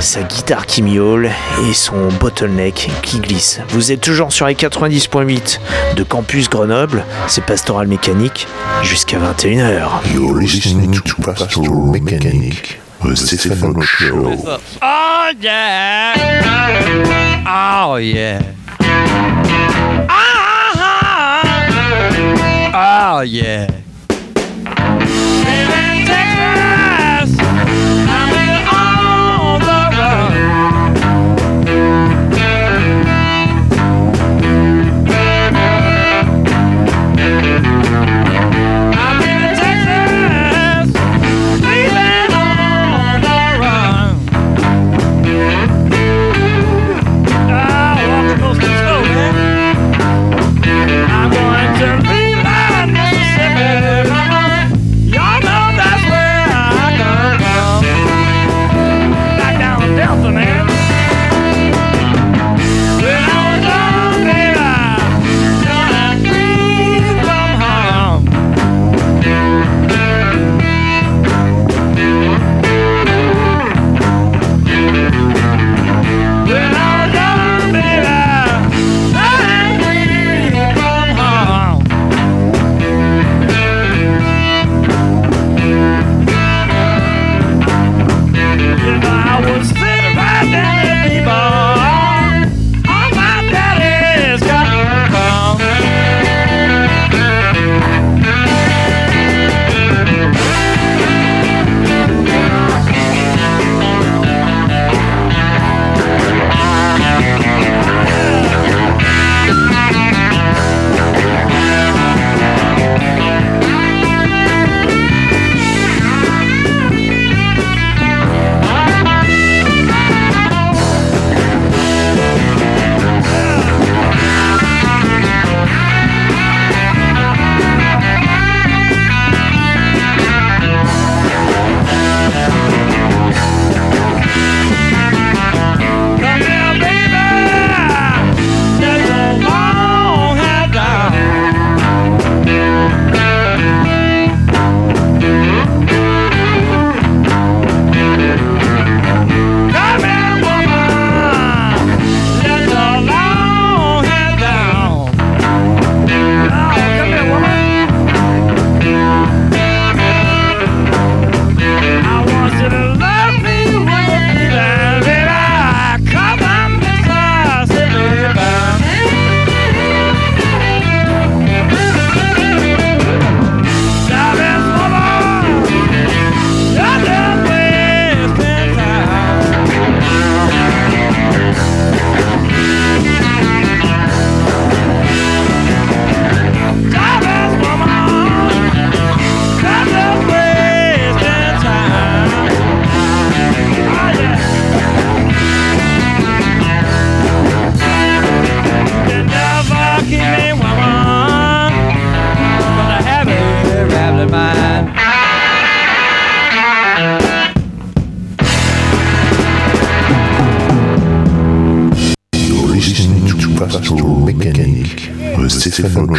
sa 0.01 0.23
guitare 0.23 0.67
qui 0.67 0.83
miaule 0.83 1.31
et 1.69 1.75
son 1.75 2.09
bottleneck 2.21 2.91
qui 3.03 3.19
glisse. 3.19 3.61
Vous 3.69 3.93
êtes 3.93 4.01
toujours 4.01 4.33
sur 4.33 4.47
les 4.47 4.55
90.8 4.55 5.59
de 5.97 6.03
Campus 6.03 6.49
Grenoble, 6.49 7.05
c'est 7.29 7.45
Pastoral 7.45 7.87
Mécanique 7.87 8.47
jusqu'à 8.83 9.19
21h. 9.19 9.89
You're 10.15 10.39
listening 10.39 10.93
to 11.03 11.23
Pastoral 11.23 11.91
Mechanic, 11.91 12.81
the 13.03 13.17
Stephen 13.17 13.81
Show. 13.83 14.61
Oh 14.83 15.33
yeah. 15.41 16.15
Oh 17.47 17.97
yeah. 17.97 18.55
Ah, 22.73 23.19
oh 23.19 23.21
yeah. 23.23 23.80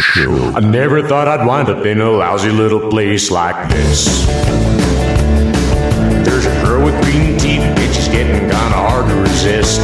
Show. 0.00 0.52
I 0.56 0.60
never 0.60 1.06
thought 1.06 1.28
I'd 1.28 1.46
wind 1.46 1.68
up 1.68 1.84
in 1.84 2.00
a 2.00 2.10
lousy 2.10 2.50
little 2.50 2.88
place 2.88 3.30
like 3.30 3.68
this. 3.68 4.26
There's 6.24 6.46
a 6.46 6.64
girl 6.64 6.84
with 6.84 6.94
green 7.04 7.38
teeth 7.38 7.60
stage 7.60 7.98
is 7.98 8.08
getting 8.08 8.40
kinda 8.40 8.78
hard 8.88 9.08
to 9.08 9.14
resist. 9.16 9.80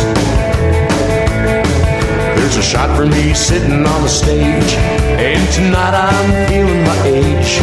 There's 2.37 2.57
a 2.57 2.63
shot 2.63 2.97
for 2.97 3.05
me 3.05 3.35
sitting 3.35 3.85
on 3.85 4.03
the 4.03 4.09
stage, 4.09 4.75
and 5.19 5.53
tonight 5.53 5.95
I'm 5.95 6.49
feeling 6.49 6.83
my 6.85 6.99
age. 7.05 7.61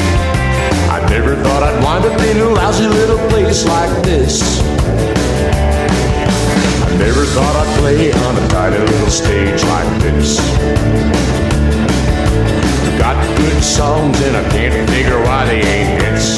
I 0.91 0.99
never 1.09 1.35
thought 1.35 1.63
I'd 1.63 1.83
wind 1.83 2.05
up 2.05 2.21
in 2.21 2.41
a 2.41 2.49
lousy 2.49 2.87
little 2.87 3.17
place 3.29 3.65
like 3.65 4.03
this. 4.03 4.61
I 6.85 6.97
never 6.97 7.25
thought 7.25 7.55
I'd 7.55 7.79
play 7.79 8.11
on 8.13 8.37
a 8.37 8.47
tiny 8.49 8.77
little 8.77 9.09
stage 9.09 9.63
like 9.63 10.01
this. 10.01 11.44
Got 12.97 13.17
good 13.37 13.63
songs 13.63 14.19
and 14.21 14.37
I 14.37 14.43
can't 14.49 14.89
figure 14.89 15.19
why 15.21 15.45
they 15.45 15.61
ain't 15.61 16.01
hits. 16.01 16.37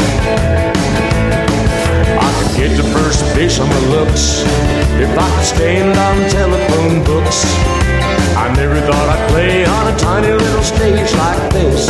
I 2.25 2.29
could 2.37 2.55
get 2.57 2.71
the 2.75 2.87
first 2.95 3.23
base 3.35 3.59
on 3.59 3.69
my 3.69 3.79
looks 3.87 4.43
if 4.99 5.11
I 5.17 5.27
could 5.35 5.45
stand 5.45 5.97
on 5.97 6.29
telephone 6.29 7.03
books. 7.03 7.45
I 8.35 8.53
never 8.55 8.79
thought 8.81 9.07
I'd 9.09 9.29
play 9.29 9.65
on 9.65 9.93
a 9.93 9.97
tiny 9.97 10.31
little 10.31 10.63
stage 10.63 11.13
like 11.13 11.53
this. 11.53 11.87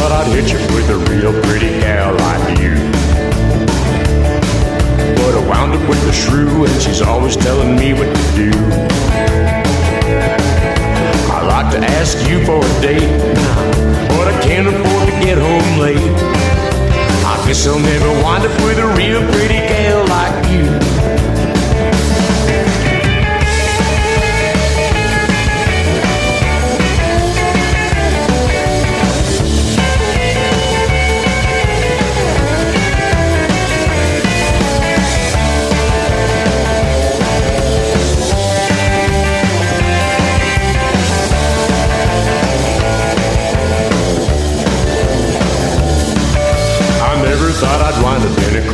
Thought 0.00 0.24
I'd 0.24 0.32
hit 0.32 0.48
you 0.48 0.58
with 0.74 0.88
a 0.88 0.98
real 1.12 1.32
pretty 1.44 1.68
gal 1.78 2.14
like 2.24 2.58
you. 2.58 2.72
But 5.20 5.32
I 5.36 5.42
wound 5.46 5.74
up 5.76 5.86
with 5.90 6.00
a 6.08 6.12
shrew, 6.12 6.64
and 6.64 6.80
she's 6.80 7.02
always 7.02 7.36
telling 7.36 7.76
me 7.76 7.92
what 7.92 8.08
to 8.08 8.24
do. 8.32 8.50
I 11.36 11.44
like 11.52 11.68
to 11.74 11.80
ask 12.00 12.16
you 12.30 12.42
for 12.46 12.64
a 12.64 12.72
date, 12.80 13.12
but 14.16 14.26
I 14.32 14.40
can't 14.40 14.68
afford 14.72 15.04
to 15.10 15.16
get 15.20 15.36
home 15.36 15.70
late. 15.78 16.12
I 17.32 17.36
guess 17.46 17.66
I'll 17.66 17.78
never 17.78 18.10
wind 18.24 18.46
up 18.48 18.56
with 18.64 18.78
a 18.78 18.88
real 18.96 19.20
pretty 19.32 19.60
gal 19.68 20.00
like 20.08 20.48
you. 20.48 20.89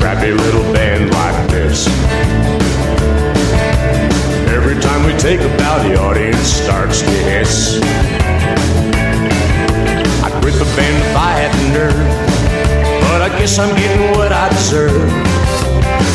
Crappy 0.06 0.30
little 0.30 0.62
band 0.72 1.10
like 1.10 1.50
this. 1.50 1.88
Every 4.54 4.78
time 4.80 5.04
we 5.04 5.12
take 5.18 5.40
a 5.40 5.50
bow, 5.58 5.82
the 5.82 5.98
audience 5.98 6.46
starts 6.46 7.00
to 7.00 7.10
hiss. 7.26 7.80
I'd 10.22 10.30
quit 10.40 10.54
the 10.62 10.68
band 10.78 10.96
if 11.02 11.16
I 11.16 11.30
had 11.42 11.50
the 11.58 11.66
nerve, 11.74 12.06
but 13.02 13.20
I 13.20 13.30
guess 13.36 13.58
I'm 13.58 13.74
getting 13.74 14.12
what 14.12 14.30
I 14.30 14.48
deserve. 14.50 15.10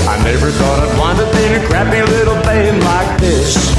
I 0.07 0.15
never 0.23 0.51
thought 0.51 0.79
I'd 0.87 0.97
wind 0.97 1.19
up 1.19 1.35
in 1.35 1.61
a 1.61 1.67
crappy 1.67 2.01
little 2.15 2.39
band 2.47 2.79
like 2.79 3.19
this. 3.19 3.75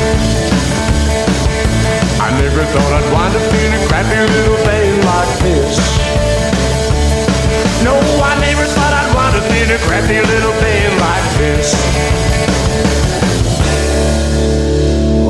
I 2.21 2.29
never 2.37 2.65
thought 2.69 2.93
I'd 3.01 3.09
wind 3.17 3.35
up 3.41 3.49
in 3.65 3.71
a 3.81 3.87
crappy 3.89 4.21
little 4.37 4.61
band 4.67 5.05
like 5.07 5.39
this. 5.41 6.32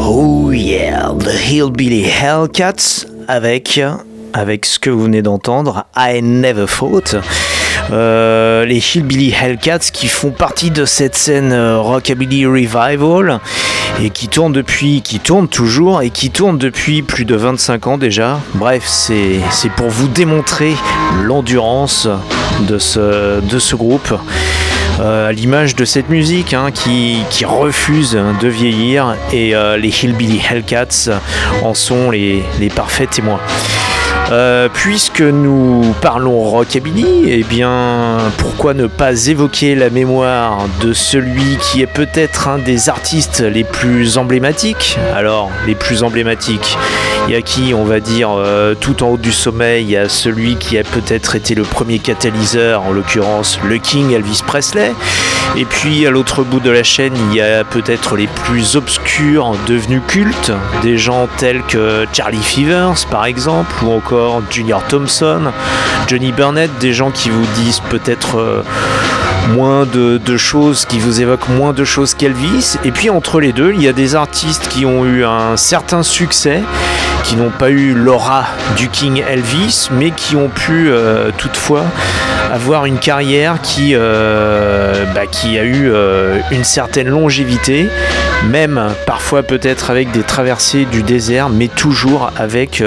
Oh 0.04 0.50
yeah, 0.52 1.14
The 1.18 1.50
Hillbilly 1.50 2.04
Hellcats 2.04 3.06
avec, 3.28 3.80
avec 4.34 4.66
ce 4.66 4.78
que 4.78 4.90
vous 4.90 5.04
venez 5.04 5.22
d'entendre, 5.22 5.86
I 5.96 6.20
Never 6.22 6.66
Thought. 6.66 7.16
Euh, 7.90 8.64
les 8.64 8.78
Hillbilly 8.78 9.32
Hellcats 9.32 9.90
qui 9.92 10.08
font 10.08 10.30
partie 10.30 10.70
de 10.70 10.84
cette 10.84 11.14
scène 11.14 11.52
euh, 11.52 11.78
Rockabilly 11.80 12.46
Revival 12.46 13.40
et 14.02 14.10
qui 14.10 14.28
tournent 14.28 14.52
depuis, 14.52 15.02
qui 15.02 15.20
toujours 15.20 16.02
et 16.02 16.10
qui 16.10 16.30
tournent 16.30 16.58
depuis 16.58 17.02
plus 17.02 17.24
de 17.24 17.34
25 17.34 17.86
ans 17.86 17.98
déjà. 17.98 18.40
Bref, 18.54 18.84
c'est 18.86 19.40
pour 19.76 19.88
vous 19.88 20.08
démontrer 20.08 20.74
l'endurance 21.22 22.08
de 22.66 22.78
ce, 22.78 23.40
de 23.40 23.58
ce 23.58 23.76
groupe. 23.76 24.14
Euh, 25.00 25.28
à 25.28 25.32
l'image 25.32 25.74
de 25.74 25.84
cette 25.84 26.10
musique 26.10 26.52
hein, 26.52 26.70
qui, 26.72 27.18
qui 27.30 27.44
refuse 27.44 28.18
de 28.40 28.48
vieillir 28.48 29.16
et 29.32 29.54
euh, 29.54 29.76
les 29.76 29.88
Hillbilly 29.88 30.42
Hellcats 30.50 31.10
en 31.62 31.74
sont 31.74 32.10
les, 32.10 32.42
les 32.60 32.68
parfaits 32.68 33.10
témoins. 33.10 33.40
Euh, 34.30 34.68
puisque 34.72 35.20
nous 35.20 35.94
parlons 36.00 36.38
rockabilly, 36.40 37.24
eh 37.26 37.42
bien, 37.42 38.16
pourquoi 38.38 38.72
ne 38.72 38.86
pas 38.86 39.26
évoquer 39.26 39.74
la 39.74 39.90
mémoire 39.90 40.68
de 40.80 40.92
celui 40.92 41.58
qui 41.60 41.82
est 41.82 41.86
peut-être 41.86 42.48
un 42.48 42.58
des 42.58 42.88
artistes 42.88 43.40
les 43.40 43.64
plus 43.64 44.16
emblématiques? 44.16 44.98
Alors, 45.14 45.50
les 45.66 45.74
plus 45.74 46.02
emblématiques, 46.02 46.78
il 47.28 47.34
y 47.34 47.36
a 47.36 47.42
qui, 47.42 47.72
on 47.74 47.84
va 47.84 48.00
dire, 48.00 48.30
euh, 48.36 48.74
tout 48.74 49.02
en 49.02 49.08
haut 49.08 49.16
du 49.16 49.32
sommet, 49.32 49.82
il 49.82 49.90
y 49.90 49.96
a 49.96 50.08
celui 50.08 50.56
qui 50.56 50.76
a 50.78 50.82
peut-être 50.82 51.36
été 51.36 51.54
le 51.54 51.62
premier 51.62 51.98
catalyseur, 51.98 52.82
en 52.82 52.92
l'occurrence 52.92 53.58
le 53.64 53.78
King 53.78 54.12
Elvis 54.12 54.42
Presley. 54.46 54.92
Et 55.56 55.64
puis 55.64 56.06
à 56.06 56.10
l'autre 56.10 56.42
bout 56.42 56.60
de 56.60 56.70
la 56.70 56.82
chaîne, 56.82 57.12
il 57.30 57.36
y 57.36 57.40
a 57.40 57.64
peut-être 57.64 58.16
les 58.16 58.26
plus 58.26 58.76
obscurs 58.76 59.54
devenus 59.66 60.02
cultes, 60.06 60.52
des 60.82 60.98
gens 60.98 61.28
tels 61.36 61.62
que 61.62 62.06
Charlie 62.12 62.42
Fevers 62.42 63.06
par 63.10 63.26
exemple, 63.26 63.72
ou 63.84 63.92
encore 63.92 64.42
Junior 64.50 64.82
Thompson, 64.88 65.52
Johnny 66.08 66.32
Burnett, 66.32 66.70
des 66.80 66.92
gens 66.92 67.10
qui 67.10 67.30
vous 67.30 67.46
disent 67.56 67.80
peut-être 67.90 68.38
euh, 68.38 68.62
moins 69.54 69.86
de 69.86 70.36
choses, 70.36 70.86
qui 70.86 70.98
vous 70.98 71.20
évoquent 71.20 71.48
moins 71.50 71.72
de 71.72 71.84
choses 71.84 72.14
qu'Elvis. 72.14 72.76
Et 72.84 72.90
puis 72.90 73.10
entre 73.10 73.40
les 73.40 73.52
deux, 73.52 73.72
il 73.74 73.82
y 73.82 73.88
a 73.88 73.92
des 73.92 74.14
artistes 74.14 74.68
qui 74.68 74.86
ont 74.86 75.04
eu 75.04 75.24
un 75.24 75.56
certain 75.56 76.02
succès, 76.02 76.62
qui 77.22 77.36
n'ont 77.36 77.50
pas 77.50 77.70
eu 77.70 77.92
l'aura 77.94 78.46
du 78.76 78.88
King 78.88 79.22
Elvis, 79.28 79.88
mais 79.92 80.10
qui 80.10 80.36
ont 80.36 80.48
pu 80.48 80.90
euh, 80.90 81.30
toutefois 81.36 81.84
avoir 82.52 82.84
une 82.84 82.98
carrière 82.98 83.60
qui, 83.62 83.92
euh, 83.94 85.04
bah, 85.14 85.26
qui 85.30 85.58
a 85.58 85.62
eu 85.64 85.90
euh, 85.90 86.38
une 86.50 86.64
certaine 86.64 87.08
longévité, 87.08 87.88
même 88.50 88.80
parfois 89.06 89.42
peut-être 89.42 89.90
avec 89.90 90.10
des 90.10 90.22
traversées 90.22 90.84
du 90.84 91.02
désert, 91.02 91.48
mais 91.48 91.68
toujours 91.68 92.30
avec, 92.36 92.82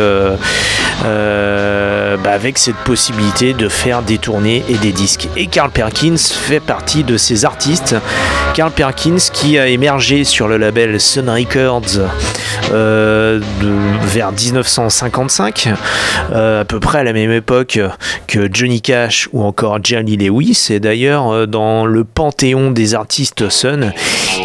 bah, 1.04 2.32
avec 2.32 2.58
cette 2.58 2.76
possibilité 2.78 3.54
de 3.54 3.69
faire 3.69 4.02
des 4.02 4.17
tournées 4.17 4.63
et 4.69 4.76
des 4.76 4.91
disques. 4.91 5.30
Et 5.38 5.48
Carl 5.48 5.69
Perkins 5.71 6.17
fait 6.17 6.60
partie 6.60 7.04
de 7.04 7.17
ces 7.17 7.45
artistes. 7.45 7.95
Carl 8.54 8.71
Perkins 8.71 9.17
qui 9.34 9.58
a 9.58 9.67
émergé 9.67 10.24
sur 10.24 10.48
le 10.48 10.58
label 10.58 11.00
Sun 11.00 11.30
Records 11.30 11.82
de- 12.71 13.76
vers 14.25 14.31
1955, 14.31 15.69
euh, 16.31 16.61
à 16.61 16.65
peu 16.65 16.79
près 16.79 16.99
à 16.99 17.03
la 17.03 17.13
même 17.13 17.31
époque 17.31 17.79
que 18.27 18.49
Johnny 18.51 18.81
Cash 18.81 19.29
ou 19.33 19.43
encore 19.43 19.79
Jerry 19.83 20.17
Lewis. 20.17 20.67
Et 20.69 20.79
d'ailleurs, 20.79 21.29
euh, 21.29 21.45
dans 21.45 21.85
le 21.85 22.03
panthéon 22.03 22.71
des 22.71 22.95
artistes 22.95 23.49
Sun, 23.49 23.93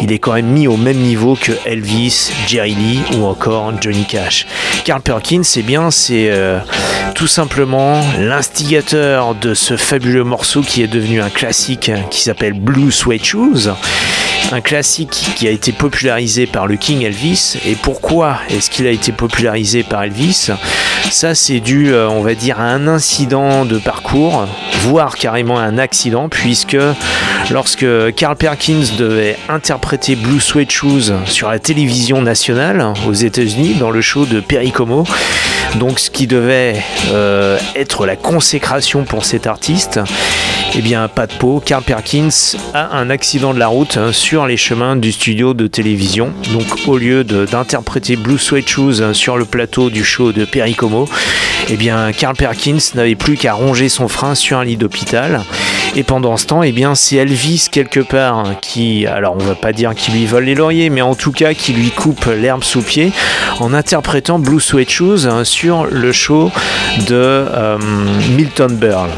il 0.01 0.11
est 0.11 0.19
quand 0.19 0.33
même 0.33 0.47
mis 0.47 0.67
au 0.67 0.77
même 0.77 0.97
niveau 0.97 1.35
que 1.35 1.51
Elvis, 1.65 2.31
Jerry 2.47 2.75
Lee 2.75 3.01
ou 3.17 3.25
encore 3.25 3.73
Johnny 3.81 4.05
Cash. 4.05 4.45
Carl 4.85 5.01
Perkins, 5.01 5.43
c'est 5.43 5.63
bien, 5.63 5.89
c'est 5.89 6.29
euh, 6.29 6.59
tout 7.15 7.27
simplement 7.27 8.01
l'instigateur 8.19 9.33
de 9.33 9.53
ce 9.53 9.77
fabuleux 9.77 10.23
morceau 10.23 10.61
qui 10.61 10.83
est 10.83 10.87
devenu 10.87 11.21
un 11.21 11.29
classique 11.29 11.91
qui 12.11 12.21
s'appelle 12.21 12.53
Blue 12.53 12.91
Suede 12.91 13.23
Shoes. 13.23 13.71
Un 14.53 14.59
classique 14.59 15.31
qui 15.37 15.47
a 15.47 15.51
été 15.51 15.71
popularisé 15.71 16.45
par 16.45 16.67
le 16.67 16.75
King 16.75 17.03
Elvis. 17.03 17.57
Et 17.65 17.75
pourquoi 17.75 18.37
est-ce 18.49 18.69
qu'il 18.69 18.85
a 18.85 18.91
été 18.91 19.13
popularisé 19.13 19.83
par 19.83 20.03
Elvis? 20.03 20.49
Ça, 21.09 21.35
c'est 21.35 21.61
dû, 21.61 21.93
euh, 21.93 22.09
on 22.09 22.21
va 22.21 22.35
dire, 22.35 22.59
à 22.59 22.63
un 22.63 22.85
incident 22.87 23.63
de 23.63 23.77
parcours, 23.77 24.47
voire 24.81 25.15
carrément 25.15 25.57
un 25.57 25.77
accident, 25.77 26.27
puisque 26.27 26.77
lorsque 27.49 27.85
Carl 28.15 28.35
Perkins 28.35 28.83
devait 28.97 29.37
interpréter 29.47 30.15
Blue 30.15 30.41
Suede 30.41 30.69
Shoes 30.69 31.13
sur 31.25 31.49
la 31.49 31.59
télévision 31.59 32.21
nationale 32.21 32.93
aux 33.07 33.13
États-Unis, 33.13 33.75
dans 33.79 33.91
le 33.91 34.01
show 34.01 34.25
de 34.25 34.41
Perry 34.41 34.71
Como, 34.71 35.05
donc 35.75 35.99
ce 35.99 36.09
qui 36.09 36.27
devait 36.27 36.81
euh, 37.13 37.57
être 37.75 38.05
la 38.05 38.17
consécration 38.17 39.05
pour 39.05 39.23
cet 39.23 39.47
artiste, 39.47 39.99
eh 40.75 40.81
bien, 40.81 41.07
pas 41.09 41.27
de 41.27 41.33
peau. 41.33 41.61
Carl 41.63 41.83
Perkins 41.83 42.29
a 42.73 42.97
un 42.97 43.09
accident 43.09 43.53
de 43.53 43.59
la 43.59 43.67
route 43.67 43.97
hein, 43.97 44.11
les 44.45 44.57
chemins 44.57 44.95
du 44.95 45.11
studio 45.11 45.53
de 45.53 45.67
télévision. 45.67 46.31
Donc, 46.53 46.87
au 46.87 46.97
lieu 46.97 47.23
d'interpréter 47.23 48.15
Blue 48.15 48.37
Suede 48.37 48.67
Shoes 48.67 49.01
hein, 49.01 49.13
sur 49.13 49.37
le 49.37 49.45
plateau 49.45 49.89
du 49.89 50.03
show 50.03 50.31
de 50.31 50.45
Perry 50.45 50.75
Como, 50.75 51.07
eh 51.69 51.75
bien, 51.75 52.11
Carl 52.11 52.35
Perkins 52.35 52.79
n'avait 52.95 53.15
plus 53.15 53.37
qu'à 53.37 53.53
ronger 53.53 53.89
son 53.89 54.07
frein 54.07 54.35
sur 54.35 54.57
un 54.57 54.63
lit 54.63 54.77
d'hôpital. 54.77 55.41
Et 55.95 56.03
pendant 56.03 56.37
ce 56.37 56.45
temps, 56.45 56.63
eh 56.63 56.71
bien, 56.71 56.95
c'est 56.95 57.17
Elvis 57.17 57.67
quelque 57.69 57.99
part 57.99 58.37
hein, 58.37 58.55
qui, 58.61 59.05
alors 59.05 59.35
on 59.35 59.43
va 59.43 59.55
pas 59.55 59.73
dire 59.73 59.93
qui 59.93 60.11
lui 60.11 60.25
vole 60.25 60.45
les 60.45 60.55
lauriers, 60.55 60.89
mais 60.89 61.01
en 61.01 61.15
tout 61.15 61.31
cas 61.31 61.53
qui 61.53 61.73
lui 61.73 61.91
coupe 61.91 62.25
l'herbe 62.25 62.63
sous 62.63 62.81
pied 62.81 63.11
en 63.59 63.73
interprétant 63.73 64.39
Blue 64.39 64.61
Suede 64.61 64.89
Shoes 64.89 65.27
hein, 65.27 65.43
sur 65.43 65.85
le 65.85 66.11
show 66.11 66.49
de 67.07 67.15
euh, 67.15 67.77
Milton 68.35 68.75
Berle. 68.77 69.09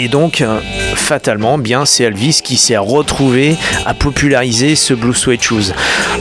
Et 0.00 0.06
donc, 0.06 0.42
euh, 0.42 0.60
fatalement, 0.94 1.58
bien, 1.58 1.84
c'est 1.84 2.04
Elvis 2.04 2.40
qui 2.44 2.56
s'est 2.56 2.76
retrouvé 2.76 3.56
à 3.84 3.94
populariser 3.94 4.76
ce 4.76 4.94
Blue 4.94 5.12
Suede 5.12 5.42
Shoes. 5.42 5.72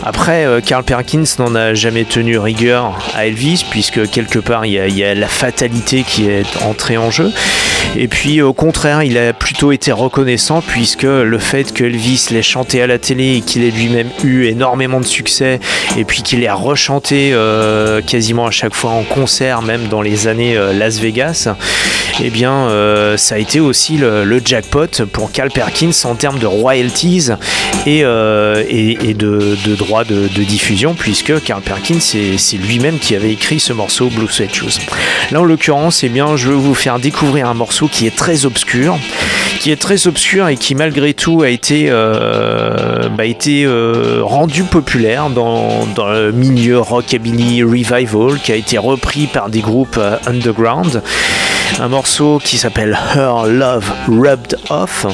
Après, 0.04 0.46
euh, 0.46 0.62
Carl 0.62 0.84
Perkins 0.84 1.26
n'en 1.38 1.54
a 1.54 1.76
jamais 1.76 2.04
tenu 2.04 2.40
rigueur 2.40 2.98
à 3.14 3.28
Elvis, 3.28 3.64
puisque 3.70 4.10
quelque 4.10 4.40
part, 4.40 4.66
il 4.66 4.74
y, 4.74 5.04
a, 5.04 5.14
la 5.14 5.28
fatalité 5.28 6.02
qui 6.02 6.28
est 6.28 6.58
entrée 6.64 6.98
en 6.98 7.12
jeu. 7.12 7.32
Et 7.96 8.08
puis, 8.08 8.42
au 8.42 8.54
contraire, 8.54 9.04
il 9.04 9.16
a 9.16 9.32
plutôt 9.32 9.72
été 9.72 9.92
reconnaissant, 9.92 10.62
puisque 10.62 11.04
le 11.04 11.38
fait 11.38 11.72
que 11.72 11.84
Elvis 11.84 12.30
l'ait 12.32 12.42
chanté 12.42 12.82
à 12.82 12.88
la 12.88 12.98
télé 12.98 13.36
et 13.36 13.42
qu'il 13.42 13.64
ait 13.64 13.70
lui-même 13.70 14.10
eu 14.24 14.46
énormément 14.46 15.00
de 15.00 15.06
succès, 15.06 15.60
et 15.98 16.04
puis 16.04 16.24
qu'il 16.24 16.44
ait 16.44 16.50
rechanté 16.50 17.30
euh, 17.34 18.02
quasiment 18.02 18.48
à 18.48 18.52
chaque 18.52 18.74
fois 18.74 18.92
en 18.92 19.04
concert, 19.04 19.62
même 19.62 19.88
dans 19.88 20.02
les 20.02 20.28
années 20.28 20.58
euh, 20.58 20.74
Las 20.74 21.00
Vegas, 21.00 21.48
eh 22.24 22.30
bien, 22.30 22.52
euh, 22.52 23.16
ça 23.18 23.36
a 23.36 23.38
été 23.38 23.60
aussi 23.68 23.98
le, 23.98 24.42
jackpot 24.44 25.06
pour 25.12 25.32
Carl 25.32 25.50
Perkins 25.52 25.92
en 26.06 26.16
termes 26.16 26.40
de 26.40 26.46
royalties 26.46 27.30
et, 27.86 28.02
euh, 28.04 28.64
et, 28.70 29.14
de, 29.14 29.56
droits 29.76 30.04
de, 30.04 30.28
diffusion, 30.44 30.94
puisque 30.94 31.44
Carl 31.44 31.62
Perkins, 31.62 32.00
c'est 32.00 32.58
lui-même 32.58 33.00
qui 33.00 33.16
avait 33.16 33.32
écrit 33.32 33.60
ce 33.60 33.74
morceau 33.74 34.10
Blue 34.10 34.28
Suede 34.30 34.54
Shoes. 34.54 34.80
Là, 35.32 35.42
en 35.42 35.44
l'occurrence, 35.44 36.04
eh 36.04 36.10
bien, 36.10 36.36
je 36.38 36.50
veux 36.50 36.56
vous 36.56 36.74
faire 36.74 37.00
découvrir 37.00 37.48
un 37.48 37.54
morceau 37.54 37.88
qui 37.88 38.08
est 38.08 38.16
très 38.16 38.46
obscur, 38.46 38.98
qui 39.60 39.72
est 39.72 39.76
très 39.82 40.08
obscur 40.08 40.48
et 40.48 40.56
qui, 40.56 40.76
malgré 40.76 41.14
tout, 41.14 41.42
a 41.42 41.50
été, 41.50 41.88
euh, 41.90 43.10
bah, 43.10 43.26
été 43.26 43.66
euh, 43.66 44.22
rendu 44.24 44.64
populaire 44.64 45.30
dans, 45.30 45.86
dans 45.96 46.08
le 46.08 46.32
milieu 46.32 46.80
rockabilly 46.80 47.64
revival, 47.64 48.40
qui 48.42 48.52
a 48.52 48.56
été 48.56 48.78
repris 48.78 49.28
par 49.28 49.50
des 49.50 49.62
groupes 49.62 49.98
euh, 49.98 50.18
underground 50.26 51.02
un 51.80 51.88
morceau 51.88 52.40
qui 52.44 52.58
s'appelle 52.58 52.98
Her 53.16 53.46
Love 53.48 53.92
Rubbed 54.08 54.58
Off. 54.70 55.06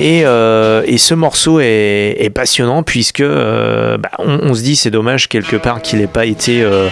Et, 0.00 0.24
euh, 0.24 0.82
ce 0.96 1.14
morceau 1.14 1.60
est, 1.60 2.30
passionnant 2.34 2.82
puisque 2.82 3.20
euh, 3.20 3.98
bah, 3.98 4.10
on, 4.18 4.54
se 4.54 4.62
dit 4.62 4.76
c'est 4.76 4.90
dommage 4.90 5.28
quelque 5.28 5.56
part 5.56 5.82
qu'il 5.82 5.98
n'ait 5.98 6.06
pas 6.06 6.24
été 6.24 6.62
euh, 6.62 6.88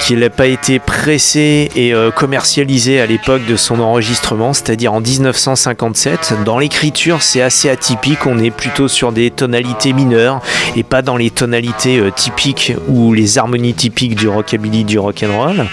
qu'il 0.00 0.18
n'ait 0.18 0.30
pas 0.30 0.46
été 0.46 0.78
pressé 0.78 1.70
et 1.76 1.94
commercialisé 2.16 3.00
à 3.00 3.06
l'époque 3.06 3.46
de 3.46 3.56
son 3.56 3.80
enregistrement, 3.80 4.52
c'est-à-dire 4.52 4.92
en 4.92 5.00
1957. 5.00 6.34
Dans 6.44 6.58
l'écriture, 6.58 7.22
c'est 7.22 7.40
assez 7.40 7.70
atypique, 7.70 8.26
on 8.26 8.38
est 8.38 8.50
plutôt 8.50 8.88
sur 8.88 9.12
des 9.12 9.30
tonalités 9.30 9.92
mineures 9.92 10.40
et 10.76 10.82
pas 10.82 11.00
dans 11.00 11.16
les 11.16 11.30
tonalités 11.30 12.02
typiques 12.16 12.74
ou 12.88 13.14
les 13.14 13.38
harmonies 13.38 13.74
typiques 13.74 14.16
du 14.16 14.28
rockabilly, 14.28 14.84
du 14.84 14.98
rock'n'roll. 14.98 15.64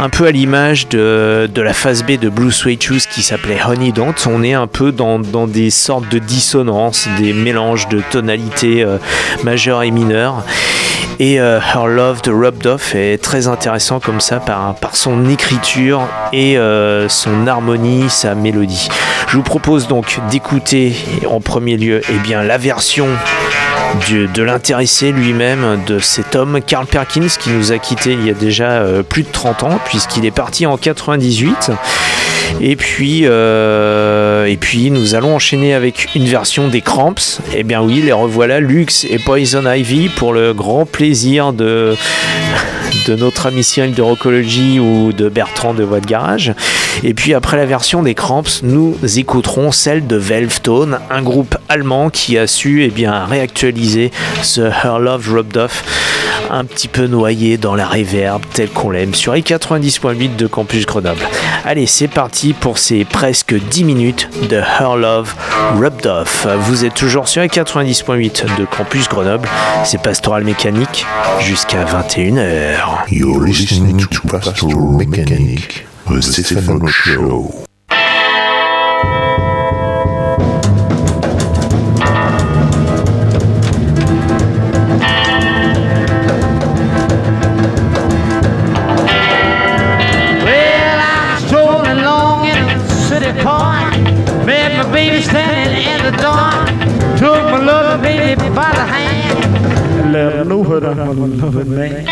Un 0.00 0.08
peu 0.08 0.26
à 0.26 0.30
l'image 0.30 0.88
de, 0.88 1.50
de 1.52 1.62
la 1.62 1.72
phase 1.72 2.02
B 2.02 2.12
de 2.12 2.28
Blue 2.28 2.52
Suede 2.52 2.82
Shoes 2.82 3.06
qui 3.10 3.22
s'appelait 3.22 3.58
Honey 3.66 3.92
Don't, 3.92 4.14
on 4.26 4.42
est 4.42 4.54
un 4.54 4.66
peu 4.66 4.92
dans, 4.92 5.18
dans 5.18 5.46
des 5.46 5.70
sortes 5.70 6.08
de 6.08 6.18
dissonances, 6.18 7.08
des 7.18 7.32
mélanges 7.32 7.88
de 7.88 8.00
tonalités 8.10 8.82
euh, 8.82 8.98
majeures 9.44 9.82
et 9.82 9.90
mineures. 9.90 10.44
Et 11.18 11.38
euh, 11.38 11.60
Her 11.60 11.86
Love 11.86 12.22
de 12.22 12.32
Off 12.68 12.94
est 12.94 13.22
très 13.22 13.46
intéressant 13.46 14.00
comme 14.00 14.20
ça 14.20 14.40
par, 14.40 14.74
par 14.76 14.96
son 14.96 15.28
écriture 15.28 16.08
et 16.32 16.56
euh, 16.56 17.10
son 17.10 17.46
harmonie, 17.46 18.08
sa 18.08 18.34
mélodie. 18.34 18.88
Je 19.28 19.36
vous 19.36 19.42
propose 19.42 19.86
donc 19.86 20.18
d'écouter 20.30 20.94
en 21.28 21.40
premier 21.40 21.76
lieu 21.76 22.00
eh 22.08 22.18
bien, 22.20 22.42
la 22.42 22.56
version 22.56 23.06
de 24.34 24.42
l'intéressé 24.42 25.12
lui-même, 25.12 25.80
de 25.86 25.98
cet 25.98 26.36
homme, 26.36 26.60
Carl 26.66 26.86
Perkins, 26.86 27.28
qui 27.38 27.50
nous 27.50 27.72
a 27.72 27.78
quittés 27.78 28.12
il 28.12 28.26
y 28.26 28.30
a 28.30 28.34
déjà 28.34 28.70
euh, 28.70 29.02
plus 29.02 29.22
de 29.22 29.28
30 29.30 29.62
ans, 29.64 29.80
puisqu'il 29.84 30.24
est 30.24 30.30
parti 30.30 30.66
en 30.66 30.76
98. 30.76 31.72
Et 32.60 32.76
puis, 32.76 33.22
euh, 33.24 34.46
et 34.46 34.56
puis, 34.56 34.90
nous 34.90 35.14
allons 35.14 35.34
enchaîner 35.34 35.74
avec 35.74 36.08
une 36.14 36.26
version 36.26 36.68
des 36.68 36.80
Cramps. 36.80 37.40
Eh 37.54 37.62
bien 37.62 37.80
oui, 37.82 38.02
les 38.02 38.12
revoilà, 38.12 38.60
Lux 38.60 39.06
et 39.08 39.18
Poison 39.18 39.70
Ivy, 39.70 40.08
pour 40.08 40.32
le 40.32 40.52
grand 40.52 40.86
plaisir 40.86 41.52
de, 41.52 41.96
de 43.06 43.16
notre 43.16 43.46
ami 43.46 43.62
Cyril 43.62 43.94
de 43.94 44.02
Rockology 44.02 44.80
ou 44.80 45.12
de 45.12 45.28
Bertrand 45.28 45.74
de 45.74 45.84
Voix 45.84 46.00
de 46.00 46.06
Garage. 46.06 46.54
Et 47.02 47.14
puis 47.14 47.34
après 47.34 47.56
la 47.56 47.66
version 47.66 48.02
des 48.02 48.14
Cramps, 48.14 48.62
nous 48.62 48.96
écouterons 49.16 49.72
celle 49.72 50.06
de 50.06 50.16
Velve 50.16 50.60
Tone, 50.60 50.98
un 51.10 51.22
groupe 51.22 51.56
allemand 51.68 52.10
qui 52.10 52.36
a 52.36 52.46
su 52.46 52.84
eh 52.84 52.88
bien, 52.88 53.24
réactualiser 53.24 54.10
ce 54.42 54.60
Her 54.60 54.98
Love 54.98 55.32
Rubbed 55.32 55.56
Off, 55.56 55.84
un 56.50 56.64
petit 56.64 56.88
peu 56.88 57.06
noyé 57.06 57.56
dans 57.56 57.74
la 57.74 57.86
reverb 57.86 58.42
tel 58.52 58.68
qu'on 58.68 58.90
l'aime 58.90 59.14
sur 59.14 59.34
les 59.34 59.42
90.8 59.42 60.36
de 60.36 60.46
Campus 60.46 60.86
Grenoble. 60.86 61.22
Allez, 61.64 61.86
c'est 61.86 62.08
parti 62.08 62.52
pour 62.52 62.78
ces 62.78 63.04
presque 63.04 63.54
10 63.54 63.84
minutes 63.84 64.28
de 64.48 64.56
Her 64.56 64.96
Love 64.96 65.34
Rubbed 65.78 66.06
Off. 66.06 66.46
Vous 66.60 66.84
êtes 66.84 66.94
toujours 66.94 67.28
sur 67.28 67.42
les 67.42 67.48
90.8 67.48 68.58
de 68.58 68.64
Campus 68.64 69.08
Grenoble, 69.08 69.48
c'est 69.84 70.02
Pastoral 70.02 70.44
Mécanique 70.44 71.06
jusqu'à 71.40 71.84
21h. 71.84 72.89
You're 73.08 73.46
listening 73.46 73.98
to 73.98 74.20
Pastoral 74.22 74.92
Mechanic, 74.92 75.86
the 76.08 76.20
Stefano 76.20 76.88
Show. 76.88 77.64
Well, 90.42 91.00
I'm 91.00 91.46
strolling 91.46 91.98
along 91.98 92.46
in 92.48 92.56
a 92.56 92.88
city 93.06 93.32
park. 93.42 93.94
Met 94.44 94.84
my 94.84 94.92
baby 94.92 95.22
standing 95.22 95.84
in 95.84 96.12
the 96.12 96.16
dark. 96.20 96.69
Took 97.20 97.44
my 97.52 97.58
loving 97.58 98.02
baby 98.02 98.48
by 98.54 98.72
the 98.72 98.86
hand. 98.86 99.44
I 100.06 100.10
let 100.10 100.32
her 100.36 100.44
know 100.46 100.80
that 100.80 100.98
I'm 100.98 101.18
a 101.18 101.26
loving 101.26 101.70
man. 101.70 102.08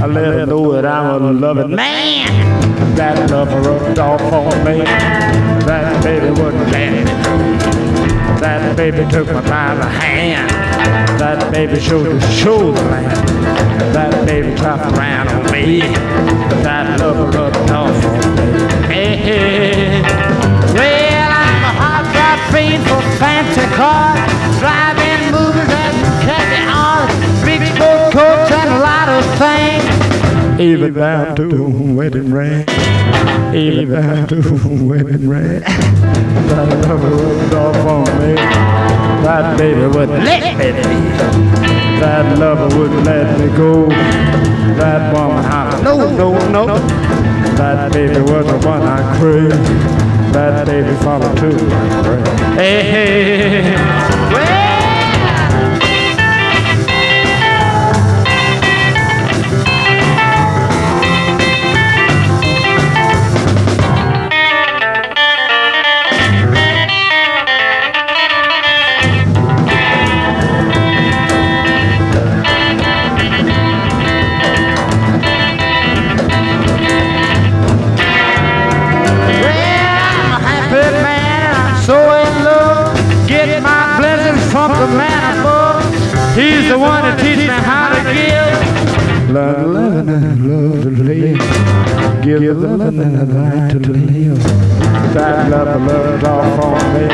I 0.00 0.06
let 0.06 0.32
her 0.32 0.46
know 0.46 0.72
that 0.74 0.86
I'm 0.86 1.24
a 1.24 1.32
loving 1.32 1.74
man. 1.74 2.94
That 2.94 3.30
lover 3.32 3.60
rubbed 3.60 3.98
off 3.98 4.22
on 4.32 4.64
me. 4.64 4.84
That 5.66 6.04
baby 6.04 6.30
wouldn't 6.40 6.70
let 6.70 6.92
me 6.92 7.02
go. 7.24 7.34
That 8.38 8.76
baby 8.76 8.98
took 9.10 9.26
me 9.26 9.40
by 9.50 9.74
the 9.74 9.88
hand. 9.88 10.48
That 11.18 11.52
baby 11.52 11.80
showed 11.80 12.04
the 12.04 12.20
shoulder 12.30 12.80
land. 12.80 13.28
That 13.92 14.24
baby 14.24 14.54
clapped 14.54 14.96
around 14.96 15.28
on 15.30 15.50
me. 15.50 15.80
That 16.62 17.00
lover 17.00 17.26
rubbed 17.36 17.70
off 17.72 18.04
on 18.04 18.36
me. 18.36 18.86
Hey, 18.86 19.16
hey. 19.16 20.02
Well, 20.78 21.30
I'm 21.42 21.64
a 21.66 21.72
hot 21.82 22.06
rod 22.14 22.38
fiend 22.54 22.84
for 22.86 23.02
fancy 23.18 23.66
cars, 23.74 24.07
Even 30.68 30.92
down 30.92 31.34
to 31.36 31.94
wedding 31.94 32.30
ring. 32.30 32.66
Even 33.54 33.88
down 33.90 34.28
to 34.28 34.36
wedding 34.84 35.26
ring. 35.26 35.60
That 35.60 36.86
lover 36.86 37.08
rubbed 37.08 37.54
off 37.54 37.86
on 37.86 38.04
me. 38.20 38.34
That 39.24 39.56
baby 39.56 39.80
wouldn't 39.86 40.24
let 40.24 40.58
me 40.58 40.66
be. 40.72 40.90
That 42.00 42.38
lover 42.38 42.68
wouldn't 42.78 43.02
let 43.02 43.40
me 43.40 43.46
go. 43.56 43.88
That 44.76 45.14
woman 45.14 45.42
hollered, 45.42 45.82
no, 45.82 45.94
no, 46.18 46.66
no. 46.66 46.78
That 47.56 47.90
baby 47.90 48.20
was 48.20 48.44
the 48.44 48.58
one 48.68 48.82
I 48.82 49.18
craved. 49.18 49.54
That 50.34 50.66
baby 50.66 50.94
followed 51.02 51.34
too. 51.38 51.56
Hey, 52.56 52.82
hey, 52.82 53.62
hey. 53.62 53.74
Well, 54.34 54.57
and 90.28 90.74
love 90.74 90.82
to 90.84 90.90
live. 90.90 92.22
Give 92.22 92.40
the 92.40 92.54
love 92.54 92.80
and 92.80 93.16
the 93.16 93.24
light 93.34 93.70
to 93.70 93.78
live. 93.78 94.42
That 95.14 95.50
love, 95.50 95.82
love 95.86 96.24
all 96.24 96.44
for 96.56 96.76
me. 96.92 97.06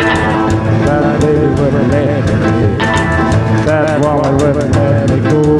That 0.85 1.21
baby 1.21 1.47
wouldn't 1.61 1.91
let 1.91 2.25
me. 2.27 2.77
That 3.67 4.01
woman 4.03 4.35
wouldn't 4.39 4.75
let 4.75 5.11
me 5.11 5.19
go. 5.31 5.59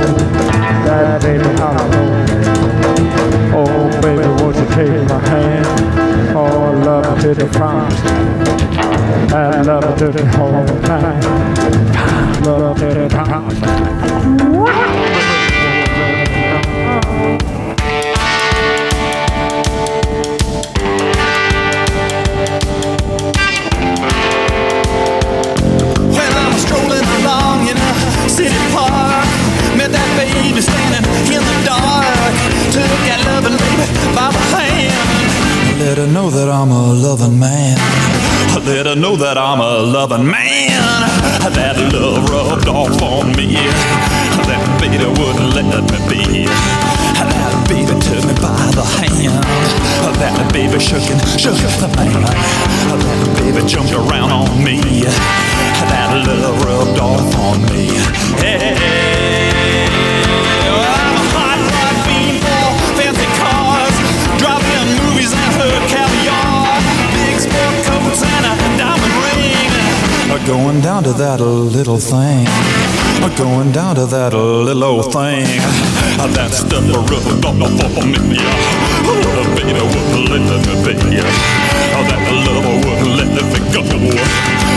That 0.87 1.23
baby 1.23 1.49
all 1.63 2.15
Oh, 3.57 4.01
baby, 4.03 4.27
won't 4.43 4.57
you 4.57 4.67
take 4.75 5.09
my 5.09 5.19
hand? 5.29 6.37
Oh, 6.37 6.73
love 6.85 7.21
to 7.21 7.35
the 7.35 7.47
promise. 7.47 8.01
I 9.33 9.63
love 9.63 9.97
to 9.99 10.09
the 10.09 10.27
whole 10.37 10.67
Loving 40.05 40.27
man. 40.31 41.01
That 41.57 41.81
love 41.91 42.29
rubbed 42.29 42.69
off 42.69 43.01
on 43.01 43.33
me. 43.33 43.57
That 44.45 44.61
baby 44.77 45.01
wouldn't 45.01 45.57
let 45.57 45.65
me 45.65 45.99
be. 46.13 46.45
That 46.45 47.65
baby 47.73 47.97
took 48.05 48.21
me 48.29 48.37
by 48.37 48.53
the 48.77 48.85
hand. 49.01 49.41
That 50.21 50.53
baby 50.53 50.79
shook 50.79 51.09
and 51.09 51.25
shook 51.41 51.57
the 51.81 51.89
man. 51.97 52.21
That 52.21 53.33
baby 53.41 53.67
jumped 53.67 53.97
around 53.97 54.29
on 54.29 54.63
me. 54.63 55.09
That 55.89 56.13
love 56.29 56.63
rubbed 56.67 57.01
off 57.01 57.37
on 57.41 57.63
me. 57.73 57.89
Hey, 58.45 59.14
Going 70.47 70.83
down 70.83 71.03
to 71.05 71.13
that 71.15 71.41
little 71.41 71.97
thing. 71.97 72.45
Going 73.37 73.73
down 73.73 73.97
to 73.97 74.05
that 74.05 74.35
little 74.35 74.85
old 74.85 75.11
thing. 75.11 75.47
That 76.37 76.53
stuff 76.53 76.85
rubbed 76.85 77.45
off 77.49 77.97
on 77.97 78.13
me. 78.13 78.37
The 78.37 79.43
baby 79.57 79.81
wouldn't 79.81 80.29
let 80.29 80.45
me 80.69 80.85
be. 80.85 81.17
That 81.97 82.21
lover 82.45 82.77
wouldn't 82.85 83.17
let 83.17 83.33
me 83.33 83.61
go. 83.73 83.81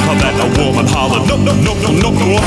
That 0.07 0.39
woman 0.55 0.87
hollered, 0.87 1.27
no, 1.27 1.35
no, 1.35 1.51
no, 1.51 1.73
no, 1.75 2.15
no. 2.15 2.39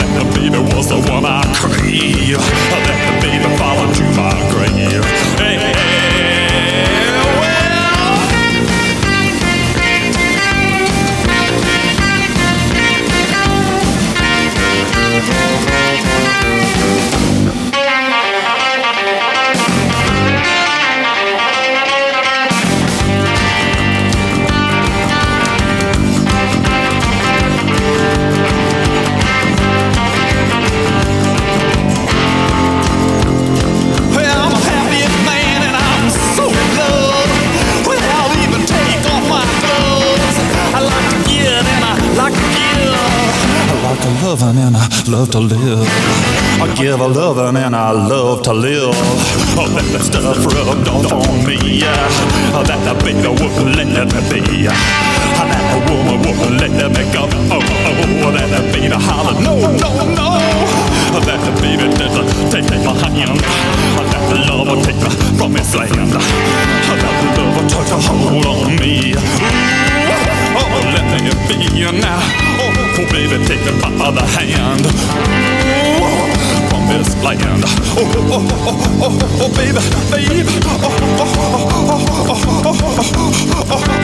That 0.00 0.08
the 0.16 0.24
baby 0.32 0.56
was 0.72 0.88
the 0.88 0.96
one 1.12 1.26
I 1.26 1.44
crave. 1.60 2.40
That 2.40 2.98
the 3.04 3.12
baby 3.20 3.48
followed 3.60 3.92
to 3.92 4.04
my 4.16 4.32
grave. 4.48 5.35
Love 45.08 45.30
to 45.30 45.38
live. 45.38 45.86
I 46.60 46.72
give 46.76 47.00
a 47.00 47.06
loving 47.06 47.56
and 47.62 47.76
I 47.76 47.90
love 47.92 48.42
to 48.42 48.52
live. 48.52 48.94
Oh, 49.58 49.64
that 49.72 49.88
the 49.88 50.00
stuff 50.04 50.36
rubbed 50.52 50.86
off 50.86 51.08
on 51.16 51.46
me. 51.48 51.56
Oh, 52.52 52.60
that 52.60 52.76
the 52.84 52.92
baby 53.00 53.24
wouldn't 53.24 53.72
let 53.72 54.04
me 54.12 54.20
be. 54.28 54.68
Oh, 54.68 55.46
that 55.48 55.64
the 55.72 55.78
woman 55.88 56.20
wouldn't 56.20 56.60
let 56.60 56.92
me 56.92 57.04
go. 57.08 57.24
Oh, 57.48 57.56
oh, 57.56 58.30
that 58.36 58.52
the 58.52 58.60
baby 58.68 58.92
hollered, 58.92 59.40
no, 59.40 59.56
no, 59.56 59.90
no. 60.12 60.28
Oh, 61.16 61.22
that 61.24 61.40
the 61.40 61.52
baby 61.64 61.88
didn't 61.96 62.28
take 62.52 62.68
my 62.84 62.92
hand. 63.00 63.40
Oh, 63.96 64.04
that 64.12 64.24
the 64.28 64.36
lover 64.44 64.76
take 64.84 65.00
me 65.00 65.08
from 65.40 65.56
his 65.56 65.72
land. 65.72 66.12
Oh, 66.12 66.96
that 67.00 67.14
the 67.16 67.28
lover 67.40 67.64
took 67.64 67.88
a 67.88 67.98
hold 68.12 68.44
on 68.44 68.76
me. 68.76 69.16
Oh, 70.52 70.68
let 70.92 71.06
me 71.16 71.32
be 71.48 71.80
now. 71.96 72.65
Oh, 72.98 73.04
baby, 73.12 73.36
take 73.44 73.60
me 73.64 73.72
by 73.80 74.10
the 74.10 74.22
hand. 74.24 74.86
Ooh, 74.86 76.08
from 76.70 76.82
this 76.88 77.10
land. 77.22 77.64
Oh, 77.98 78.04
oh, 78.16 78.32
oh, 78.32 78.48
oh, 78.66 78.78
oh, 79.02 79.42
oh, 79.42 79.50
baby, 79.56 79.80
baby. 80.10 80.42
Oh, 80.64 80.80
oh, 80.82 80.94
oh, 81.18 81.34
oh, 81.36 82.00
oh, 82.28 82.40
oh, 82.66 82.72
oh, 82.72 82.76
oh, 82.78 83.96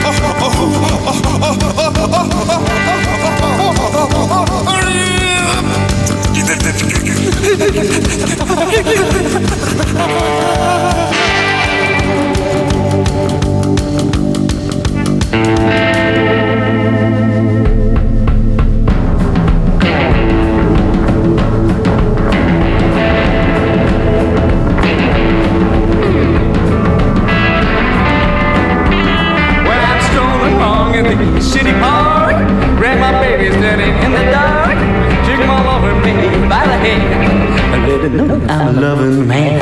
I'm 36.85 38.75
a 38.75 38.81
loving 38.81 39.25
man. 39.25 39.61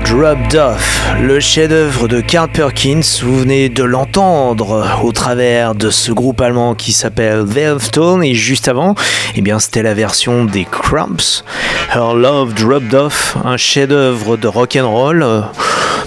Dropped 0.09 0.55
Off, 0.55 1.07
le 1.21 1.39
chef-d'œuvre 1.39 2.07
de 2.07 2.19
Carl 2.19 2.49
Perkins, 2.49 3.01
vous 3.21 3.41
venez 3.41 3.69
de 3.69 3.83
l'entendre 3.83 4.83
au 5.03 5.11
travers 5.11 5.75
de 5.75 5.91
ce 5.91 6.11
groupe 6.11 6.41
allemand 6.41 6.73
qui 6.73 6.93
s'appelle 6.93 7.43
Velvetone 7.45 8.23
et 8.23 8.33
juste 8.33 8.67
avant, 8.67 8.95
eh 9.35 9.41
bien 9.41 9.59
c'était 9.59 9.83
la 9.83 9.93
version 9.93 10.45
des 10.45 10.65
Cramps, 10.65 11.43
Her 11.93 12.15
Love 12.15 12.55
Dropped 12.55 12.93
Off, 12.95 13.37
un 13.45 13.55
chef-d'œuvre 13.55 14.35
de 14.35 14.47
rock 14.47 14.79
and 14.81 14.89
roll 14.89 15.21
euh, 15.21 15.41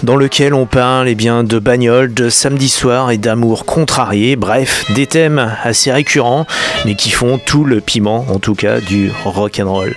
dans 0.02 0.16
lequel 0.16 0.52
on 0.52 0.66
parle 0.66 1.08
eh 1.08 1.14
bien, 1.14 1.44
de 1.44 1.60
bagnole, 1.60 2.12
de 2.12 2.28
samedi 2.28 2.68
soir 2.68 3.12
et 3.12 3.18
d'amour 3.18 3.64
contrarié, 3.64 4.34
bref, 4.34 4.84
des 4.94 5.06
thèmes 5.06 5.54
assez 5.62 5.92
récurrents, 5.92 6.46
mais 6.84 6.96
qui 6.96 7.10
font 7.10 7.38
tout 7.38 7.64
le 7.64 7.80
piment, 7.80 8.26
en 8.28 8.40
tout 8.40 8.56
cas, 8.56 8.80
du 8.80 9.12
rock 9.24 9.60
and 9.62 9.70
roll. 9.72 9.94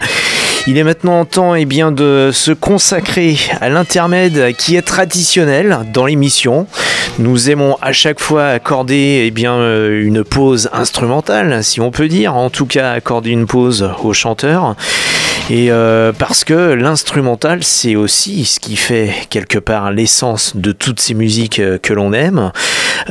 Il 0.68 0.80
est 0.80 0.84
maintenant 0.84 1.26
temps 1.26 1.54
eh 1.54 1.66
bien, 1.66 1.92
de 1.92 2.32
se 2.34 2.52
consacrer 2.52 3.38
à 3.62 3.70
l'intermède 3.70 4.56
qui 4.58 4.76
est 4.76 4.82
traditionnel 4.82 5.86
dans 5.94 6.08
l'émission. 6.08 6.66
Nous 7.20 7.52
aimons 7.52 7.78
à 7.84 7.92
chaque 7.92 8.20
fois 8.20 8.48
accorder 8.48 9.32
eh 9.32 9.46
euh, 9.46 10.02
une 10.04 10.24
pause 10.24 10.72
instrumentale, 10.74 11.64
si 11.64 11.82
on 11.82 11.92
peut 11.92 12.08
dire, 12.08 12.36
en 12.36 12.50
tout 12.50 12.66
cas 12.66 12.94
accorder 12.94 13.30
une 13.30 13.46
pause 13.46 13.92
au 14.04 14.14
chanteur. 14.14 14.76
Et 15.52 15.70
euh, 15.70 16.12
parce 16.12 16.44
que 16.44 16.74
l'instrumental, 16.74 17.64
c'est 17.64 17.96
aussi 17.96 18.46
ce 18.46 18.60
qui 18.60 18.76
fait 18.76 19.12
quelque 19.30 19.60
part 19.60 19.92
l'essence 19.92 20.56
de 20.56 20.72
toutes 20.72 21.00
ces 21.00 21.14
musiques 21.14 21.60
euh, 21.60 21.78
que 21.78 21.94
l'on 21.94 22.14
aime. 22.14 22.52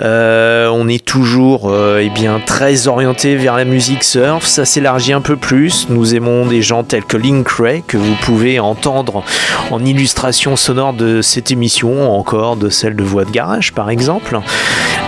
Euh, 0.00 0.68
on 0.72 0.88
est 0.88 1.04
toujours 1.04 1.70
euh, 1.70 2.00
eh 2.02 2.10
bien, 2.10 2.40
très 2.44 2.88
orienté 2.88 3.36
vers 3.36 3.56
la 3.56 3.64
musique 3.64 4.02
surf, 4.02 4.44
ça 4.44 4.64
s'élargit 4.64 5.12
un 5.12 5.20
peu 5.20 5.36
plus. 5.36 5.86
Nous 5.88 6.16
aimons 6.16 6.46
des 6.46 6.60
gens 6.60 6.82
tels 6.82 7.04
que 7.04 7.16
Link 7.16 7.48
Ray, 7.48 7.84
que 7.86 7.96
vous 7.96 8.16
pouvez 8.22 8.58
entendre 8.58 9.22
en 9.70 9.84
illustration 9.84 10.56
sonore 10.56 10.94
de 10.94 11.22
cette 11.22 11.52
émission, 11.52 12.12
encore 12.18 12.56
de 12.56 12.68
celle 12.68 12.96
de 12.96 13.04
Voix 13.04 13.24
de 13.24 13.30
Garage 13.30 13.72
par 13.72 13.90
exemple. 13.90 14.40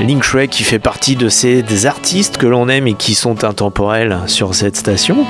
Link 0.00 0.24
Ray 0.26 0.48
qui 0.48 0.62
fait 0.62 0.78
partie 0.78 1.16
de 1.16 1.28
ces 1.28 1.86
artistes 1.86 2.36
que 2.36 2.46
l'on 2.46 2.68
aime 2.68 2.86
et 2.86 2.94
qui 2.94 3.14
sont 3.14 3.44
intemporels 3.44 4.20
sur 4.26 4.54
cette 4.54 4.76
station, 4.76 5.24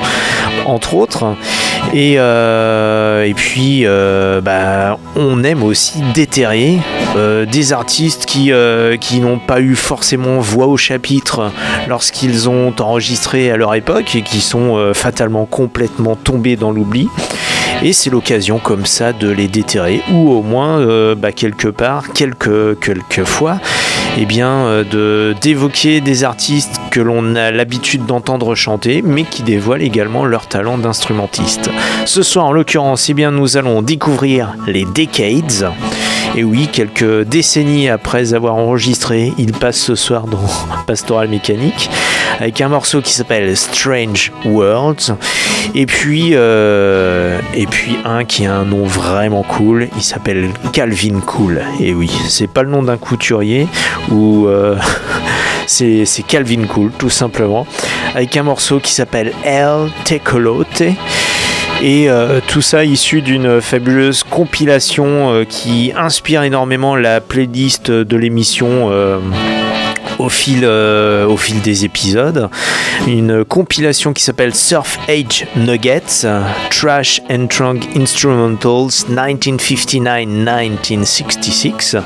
entre 0.66 0.94
autres. 0.94 1.36
Et, 1.94 2.16
euh, 2.18 3.24
et 3.24 3.34
puis, 3.34 3.82
euh, 3.84 4.40
bah, 4.40 4.98
on 5.14 5.42
aime 5.44 5.62
aussi 5.62 6.00
déterrer 6.14 6.78
euh, 7.16 7.46
des 7.46 7.72
artistes 7.72 8.26
qui, 8.26 8.50
n'ont 9.20 9.38
pas 9.38 9.60
eu 9.60 9.74
forcément 9.74 10.38
voix 10.38 10.66
au 10.66 10.76
chapitre 10.76 11.50
lorsqu'ils 11.88 12.48
ont 12.48 12.74
enregistré 12.78 13.50
à 13.50 13.56
leur 13.56 13.74
époque 13.74 14.14
et 14.14 14.22
qui 14.22 14.40
sont 14.40 14.92
fatalement 14.94 15.46
complètement 15.46 16.16
tombés 16.16 16.56
dans 16.56 16.70
l'oubli. 16.70 17.08
Et 17.82 17.92
c'est 17.92 18.10
l'occasion 18.10 18.58
comme 18.58 18.86
ça 18.86 19.12
de 19.12 19.28
les 19.28 19.48
déterrer, 19.48 20.02
ou 20.12 20.30
au 20.30 20.42
moins, 20.42 20.78
euh, 20.78 21.14
bah, 21.14 21.32
quelque 21.32 21.68
part, 21.68 22.12
quelques, 22.12 23.24
fois, 23.24 23.60
eh 24.18 24.24
bien, 24.24 24.48
euh, 24.48 24.84
de, 24.84 25.34
d'évoquer 25.40 26.00
des 26.00 26.24
artistes 26.24 26.80
que 26.90 27.00
l'on 27.00 27.36
a 27.36 27.50
l'habitude 27.50 28.06
d'entendre 28.06 28.54
chanter, 28.54 29.02
mais 29.02 29.24
qui 29.24 29.42
dévoilent 29.42 29.82
également 29.82 30.24
leur 30.24 30.48
talent 30.48 30.78
d'instrumentiste. 30.78 31.70
Ce 32.06 32.22
soir, 32.22 32.46
en 32.46 32.52
l'occurrence, 32.52 33.08
eh 33.10 33.14
bien, 33.14 33.30
nous 33.30 33.56
allons 33.56 33.82
découvrir 33.82 34.54
les 34.66 34.84
Decades. 34.84 35.70
Et 36.34 36.44
oui, 36.44 36.68
quelques 36.72 37.22
décennies 37.22 37.88
après 37.88 38.34
avoir 38.34 38.56
enregistré, 38.56 39.32
il 39.38 39.52
passe 39.52 39.78
ce 39.78 39.94
soir 39.94 40.26
dans 40.26 40.44
Pastoral 40.86 41.28
Mécanique 41.28 41.90
avec 42.40 42.60
un 42.60 42.68
morceau 42.68 43.00
qui 43.00 43.12
s'appelle 43.12 43.56
Strange 43.56 44.32
Worlds. 44.44 45.14
Et 45.74 45.86
puis, 45.86 46.30
euh, 46.32 47.40
et 47.54 47.66
puis 47.66 47.96
un 48.04 48.24
qui 48.24 48.46
a 48.46 48.54
un 48.54 48.64
nom 48.64 48.84
vraiment 48.84 49.42
cool, 49.42 49.88
il 49.96 50.02
s'appelle 50.02 50.50
Calvin 50.72 51.20
Cool. 51.20 51.62
Et 51.80 51.94
oui, 51.94 52.10
c'est 52.28 52.46
pas 52.46 52.62
le 52.62 52.70
nom 52.70 52.82
d'un 52.82 52.96
couturier 52.96 53.66
ou 54.10 54.46
euh, 54.46 54.76
c'est 55.66 56.06
Calvin 56.26 56.66
Cool 56.66 56.92
tout 56.92 57.10
simplement. 57.10 57.66
Avec 58.14 58.36
un 58.36 58.42
morceau 58.42 58.80
qui 58.80 58.92
s'appelle 58.92 59.32
El 59.44 59.90
Tecolote. 60.04 60.82
Et 61.82 62.08
euh, 62.08 62.40
tout 62.46 62.62
ça 62.62 62.84
issu 62.84 63.20
d'une 63.20 63.60
fabuleuse 63.60 64.22
compilation 64.22 65.44
qui 65.46 65.92
inspire 65.94 66.42
énormément 66.42 66.96
la 66.96 67.20
playlist 67.20 67.90
de 67.90 68.16
l'émission. 68.16 68.90
Euh, 70.18 71.26
au 71.26 71.36
fil, 71.36 71.60
des 71.60 71.84
épisodes, 71.84 72.48
une 73.06 73.44
compilation 73.44 74.12
qui 74.12 74.22
s'appelle 74.22 74.54
Surf 74.54 74.98
Age 75.08 75.46
Nuggets, 75.56 76.24
Trash 76.70 77.20
and 77.30 77.48
Trunk 77.48 77.88
Instrumentals 77.96 79.04
1959-1966, 79.10 82.00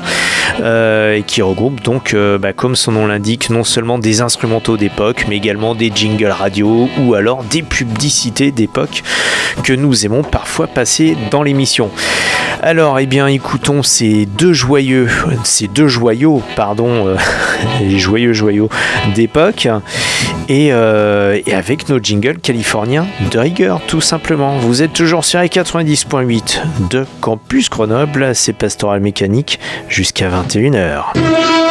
euh, 0.61 1.15
et 1.15 1.23
qui 1.23 1.41
regroupe 1.41 1.81
donc, 1.81 2.13
euh, 2.13 2.37
bah, 2.37 2.53
comme 2.53 2.75
son 2.75 2.91
nom 2.93 3.07
l'indique, 3.07 3.49
non 3.49 3.63
seulement 3.63 3.97
des 3.99 4.21
instrumentaux 4.21 4.77
d'époque, 4.77 5.25
mais 5.27 5.37
également 5.37 5.75
des 5.75 5.91
jingles 5.93 6.27
radio 6.27 6.87
ou 6.99 7.13
alors 7.13 7.43
des 7.43 7.63
publicités 7.63 8.51
d'époque 8.51 9.03
que 9.63 9.73
nous 9.73 10.05
aimons 10.05 10.23
parfois 10.23 10.67
passer 10.67 11.17
dans 11.29 11.43
l'émission. 11.43 11.91
Alors, 12.63 12.99
eh 12.99 13.07
bien, 13.07 13.25
écoutons 13.25 13.81
ces 13.81 14.27
deux 14.27 14.53
joyeux, 14.53 15.09
ces 15.43 15.67
deux 15.67 15.87
joyaux, 15.87 16.43
pardon, 16.55 17.07
euh, 17.07 17.17
les 17.81 17.97
joyeux 17.97 18.33
joyaux 18.33 18.69
d'époque, 19.15 19.67
et, 20.47 20.71
euh, 20.71 21.39
et 21.47 21.55
avec 21.55 21.89
nos 21.89 21.97
jingles 21.97 22.37
californiens 22.37 23.07
de 23.31 23.39
rigueur, 23.39 23.81
tout 23.87 23.99
simplement. 23.99 24.59
Vous 24.59 24.83
êtes 24.83 24.93
toujours 24.93 25.25
sur 25.25 25.39
les 25.39 25.47
90.8 25.47 26.59
de 26.91 27.07
Campus 27.19 27.67
Grenoble, 27.67 28.35
c'est 28.35 28.53
Pastoral 28.53 28.99
Mécanique 28.99 29.59
jusqu'à 29.89 30.29
21h. 30.29 31.13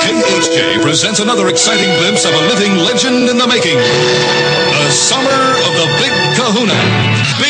KHJ 0.00 0.80
presents 0.82 1.20
another 1.20 1.48
exciting 1.48 1.88
glimpse 2.00 2.24
of 2.24 2.32
a 2.34 2.42
living 2.48 2.76
legend 2.78 3.28
in 3.28 3.38
the 3.38 3.46
making. 3.46 3.76
The 3.76 4.90
summer 4.90 5.54
of 5.68 5.72
the 5.76 5.86
Big 6.02 6.12
Kahuna. 6.36 6.74
Big 7.38 7.49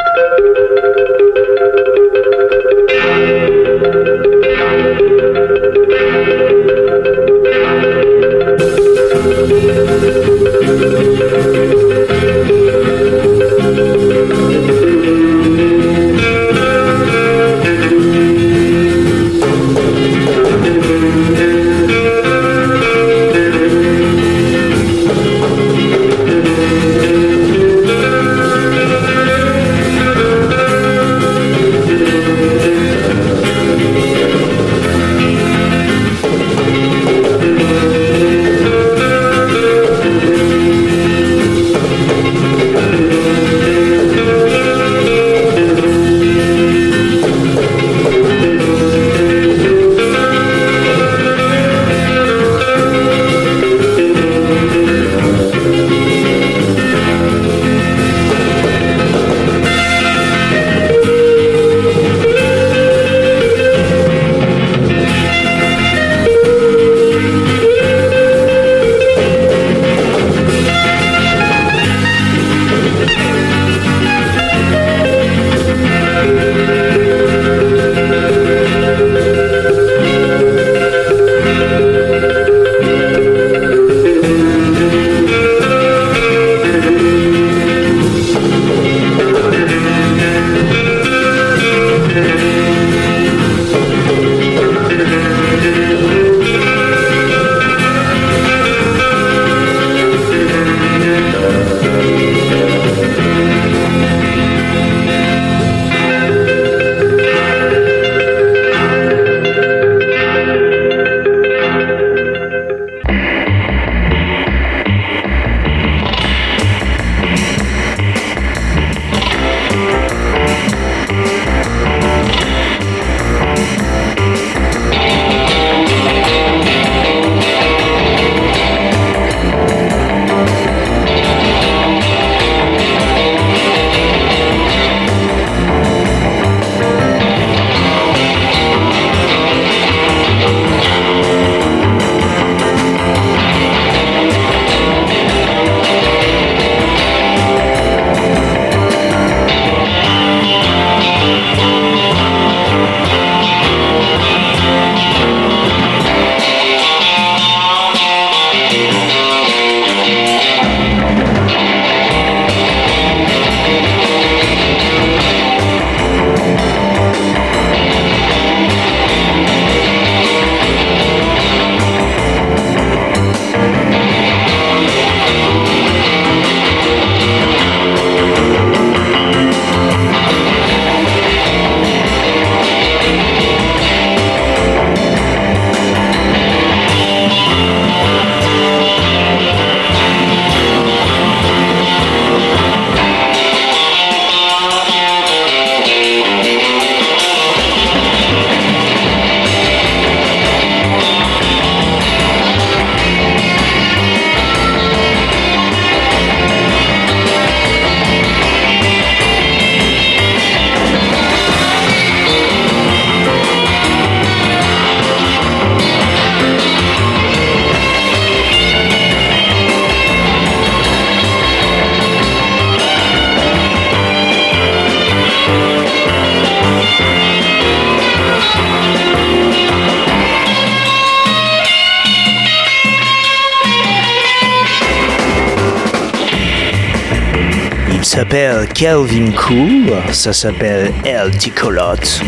S'appelle 238.17 238.67
Calvin 238.67 239.31
Cool, 239.31 239.93
ça 240.11 240.33
s'appelle 240.33 240.91
El 241.05 241.31
Ticolotte. 241.37 242.21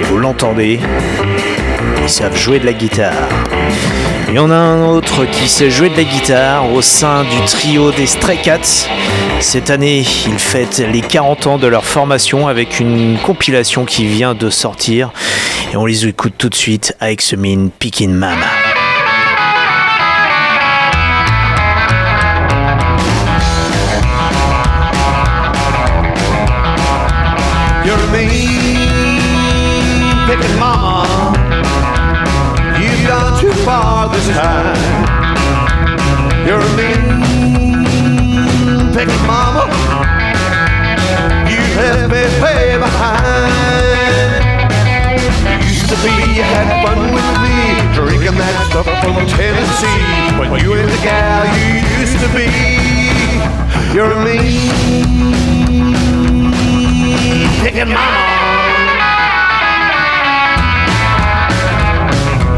Et 0.00 0.04
vous 0.04 0.16
l'entendez, 0.16 0.80
ils 2.02 2.08
savent 2.08 2.34
jouer 2.34 2.58
de 2.60 2.64
la 2.64 2.72
guitare. 2.72 3.28
Il 4.28 4.36
y 4.36 4.38
en 4.38 4.50
a 4.50 4.54
un 4.54 4.86
autre 4.86 5.26
qui 5.26 5.48
sait 5.48 5.68
jouer 5.70 5.90
de 5.90 5.98
la 5.98 6.04
guitare 6.04 6.72
au 6.72 6.80
sein 6.80 7.24
du 7.24 7.38
trio 7.44 7.92
des 7.92 8.06
Stray 8.06 8.38
Cats. 8.38 8.88
Cette 9.40 9.68
année, 9.68 10.02
ils 10.26 10.38
fêtent 10.38 10.82
les 10.90 11.02
40 11.02 11.46
ans 11.46 11.58
de 11.58 11.66
leur 11.66 11.84
formation 11.84 12.48
avec 12.48 12.80
une 12.80 13.18
compilation 13.18 13.84
qui 13.84 14.06
vient 14.06 14.32
de 14.32 14.48
sortir. 14.48 15.12
Et 15.74 15.76
on 15.76 15.84
les 15.84 16.06
écoute 16.06 16.36
tout 16.38 16.48
de 16.48 16.54
suite 16.54 16.96
avec 17.00 17.20
ce 17.20 17.36
mine 17.36 17.68
Pickin' 17.70 18.14
Mama. 18.14 18.65
From 49.02 49.26
Tennessee. 49.26 50.38
When 50.38 50.60
you 50.62 50.74
ain't 50.74 50.90
the 50.90 50.98
gal 51.02 51.44
you 51.56 51.80
used 52.00 52.18
to 52.20 52.28
be. 52.36 52.46
You're 53.94 54.12
a 54.12 54.24
mean 54.24 54.70
picking 57.62 57.88
mama. 57.88 58.22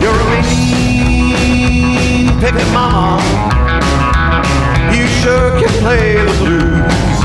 You're 0.03 0.18
a 0.18 0.24
mean 0.30 2.26
picking 2.41 2.72
mama. 2.72 3.22
You 4.93 5.07
sure 5.20 5.51
can 5.61 5.72
play 5.82 6.16
the 6.16 6.32
blues. 6.41 7.18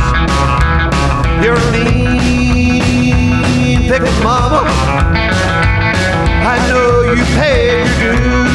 You're 1.43 1.57
a 1.57 1.71
mean 1.71 2.81
picking 3.89 4.19
mama. 4.23 4.61
I 6.45 6.57
know 6.67 7.13
you 7.13 7.23
paid 7.35 7.87
your 8.01 8.15
dues. 8.15 8.52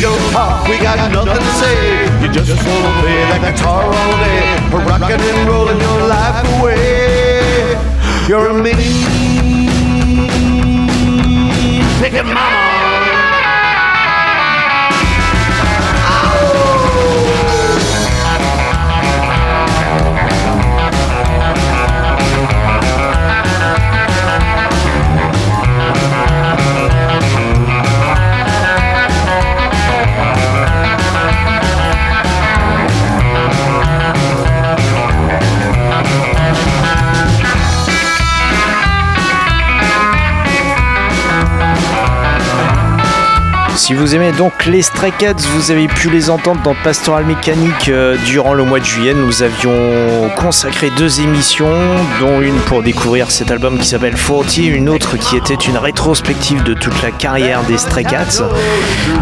Don't 0.00 0.32
talk, 0.32 0.66
we 0.66 0.78
got 0.78 1.12
nothing 1.12 1.34
to 1.34 1.52
say. 1.60 2.04
You 2.22 2.32
just 2.32 2.66
wanna 2.66 3.00
play 3.02 3.20
that 3.28 3.40
guitar 3.52 3.84
all 3.84 4.12
day, 4.24 4.56
rockin' 4.88 5.20
and 5.20 5.46
rollin' 5.46 5.78
your 5.78 6.06
life 6.08 6.40
away. 6.58 7.76
You're 8.26 8.48
a 8.48 8.54
mean 8.54 9.10
picking 12.00 12.32
mama. 12.32 12.79
Si 43.90 43.96
vous 43.96 44.14
aimez 44.14 44.30
donc 44.30 44.66
les 44.66 44.82
Stray 44.82 45.10
Cats, 45.10 45.34
vous 45.56 45.72
avez 45.72 45.88
pu 45.88 46.10
les 46.10 46.30
entendre 46.30 46.62
dans 46.62 46.76
Pastoral 46.84 47.24
Mécanique 47.24 47.88
euh, 47.88 48.16
durant 48.24 48.54
le 48.54 48.62
mois 48.62 48.78
de 48.78 48.84
juillet. 48.84 49.14
Nous 49.14 49.42
avions 49.42 50.30
consacré 50.36 50.90
deux 50.96 51.20
émissions, 51.20 51.74
dont 52.20 52.40
une 52.40 52.54
pour 52.54 52.84
découvrir 52.84 53.32
cet 53.32 53.50
album 53.50 53.80
qui 53.80 53.88
s'appelle 53.88 54.14
40, 54.14 54.58
une 54.58 54.88
autre 54.88 55.16
qui 55.16 55.36
était 55.36 55.54
une 55.54 55.76
rétrospective 55.76 56.62
de 56.62 56.74
toute 56.74 57.02
la 57.02 57.10
carrière 57.10 57.64
des 57.64 57.78
Stray 57.78 58.04
Cats. 58.04 58.44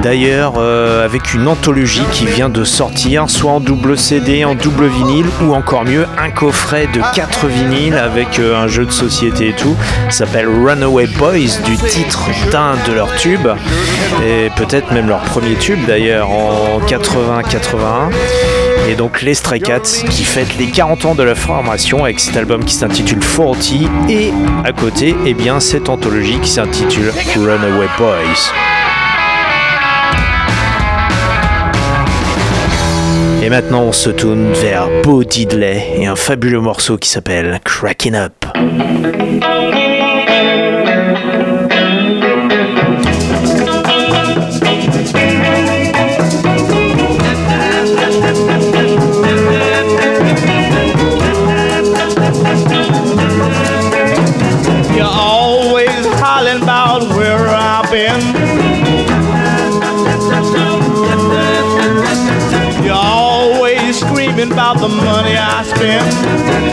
D'ailleurs, 0.02 0.56
euh, 0.58 1.02
avec 1.02 1.32
une 1.32 1.48
anthologie 1.48 2.04
qui 2.12 2.26
vient 2.26 2.50
de 2.50 2.62
sortir, 2.62 3.30
soit 3.30 3.52
en 3.52 3.60
double 3.60 3.96
CD, 3.96 4.44
en 4.44 4.54
double 4.54 4.88
vinyle, 4.88 5.28
ou 5.44 5.54
encore 5.54 5.86
mieux, 5.86 6.04
un 6.18 6.28
coffret 6.28 6.88
de 6.88 7.00
quatre 7.14 7.46
vinyles 7.46 7.96
avec 7.96 8.38
euh, 8.38 8.62
un 8.62 8.68
jeu 8.68 8.84
de 8.84 8.92
société 8.92 9.48
et 9.48 9.54
tout. 9.54 9.76
S'appelle 10.10 10.46
Runaway 10.46 11.06
Boys, 11.06 11.62
du 11.64 11.78
titre 11.78 12.28
d'un 12.52 12.74
de 12.86 12.92
leurs 12.92 13.16
tubes. 13.16 13.48
Et 14.26 14.50
peut-être 14.59 14.92
même 14.92 15.09
leur 15.09 15.20
premier 15.20 15.54
tube 15.54 15.78
d'ailleurs 15.86 16.28
en 16.30 16.80
80-81. 16.80 18.11
Et 18.90 18.96
donc 18.96 19.22
les 19.22 19.34
Stray 19.34 19.61
Cats 19.61 20.02
qui 20.11 20.24
fêtent 20.24 20.59
les 20.59 20.66
40 20.66 21.04
ans 21.04 21.14
de 21.14 21.22
la 21.22 21.36
formation 21.36 22.02
avec 22.02 22.18
cet 22.18 22.36
album 22.36 22.64
qui 22.64 22.74
s'intitule 22.74 23.20
40 23.20 23.56
et 24.09 24.32
à 24.64 24.72
côté, 24.72 25.14
eh 25.26 25.34
bien 25.34 25.61
cette 25.61 25.88
anthologie 25.88 26.40
qui 26.40 26.50
s'intitule 26.50 27.12
Runaway 27.36 27.86
Boys. 27.98 28.52
Et 33.42 33.48
maintenant 33.48 33.82
on 33.82 33.92
se 33.92 34.11
tourne 34.11 34.52
vers 34.54 34.88
Bo 35.04 35.22
Diddley 35.22 35.86
et 35.98 36.06
un 36.06 36.16
fabuleux 36.16 36.61
morceau 36.61 36.98
qui 36.98 37.09
s'appelle 37.09 37.61
Cracking 37.64 38.16
Up. 38.16 38.44
I 66.01 66.67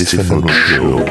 le 0.00 0.04
Stéphano 0.06 0.46
Show. 0.48 1.07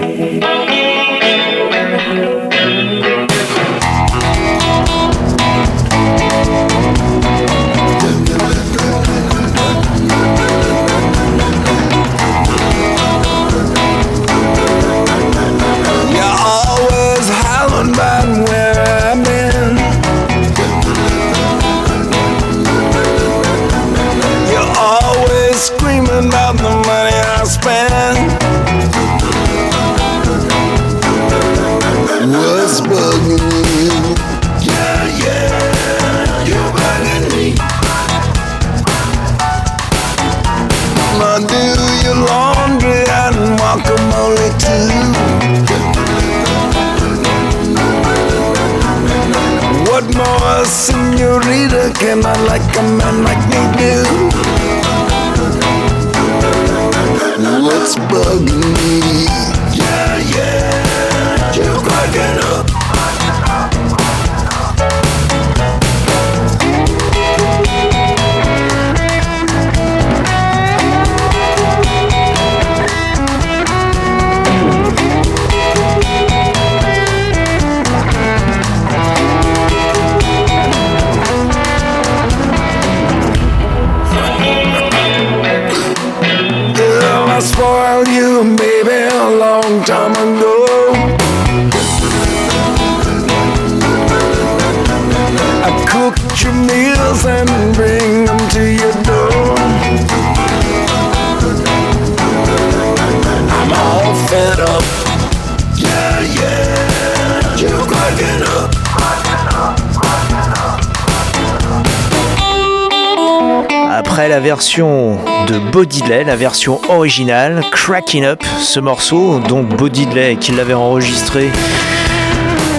Version 114.47 115.17
de 115.49 115.59
Bodiley, 115.73 116.23
la 116.23 116.37
version 116.37 116.79
originale, 116.87 117.61
Cracking 117.69 118.23
Up, 118.23 118.41
ce 118.61 118.79
morceau, 118.79 119.41
dont 119.41 119.61
Bodiley 119.61 120.37
qui 120.37 120.53
l'avait 120.53 120.73
enregistré 120.73 121.49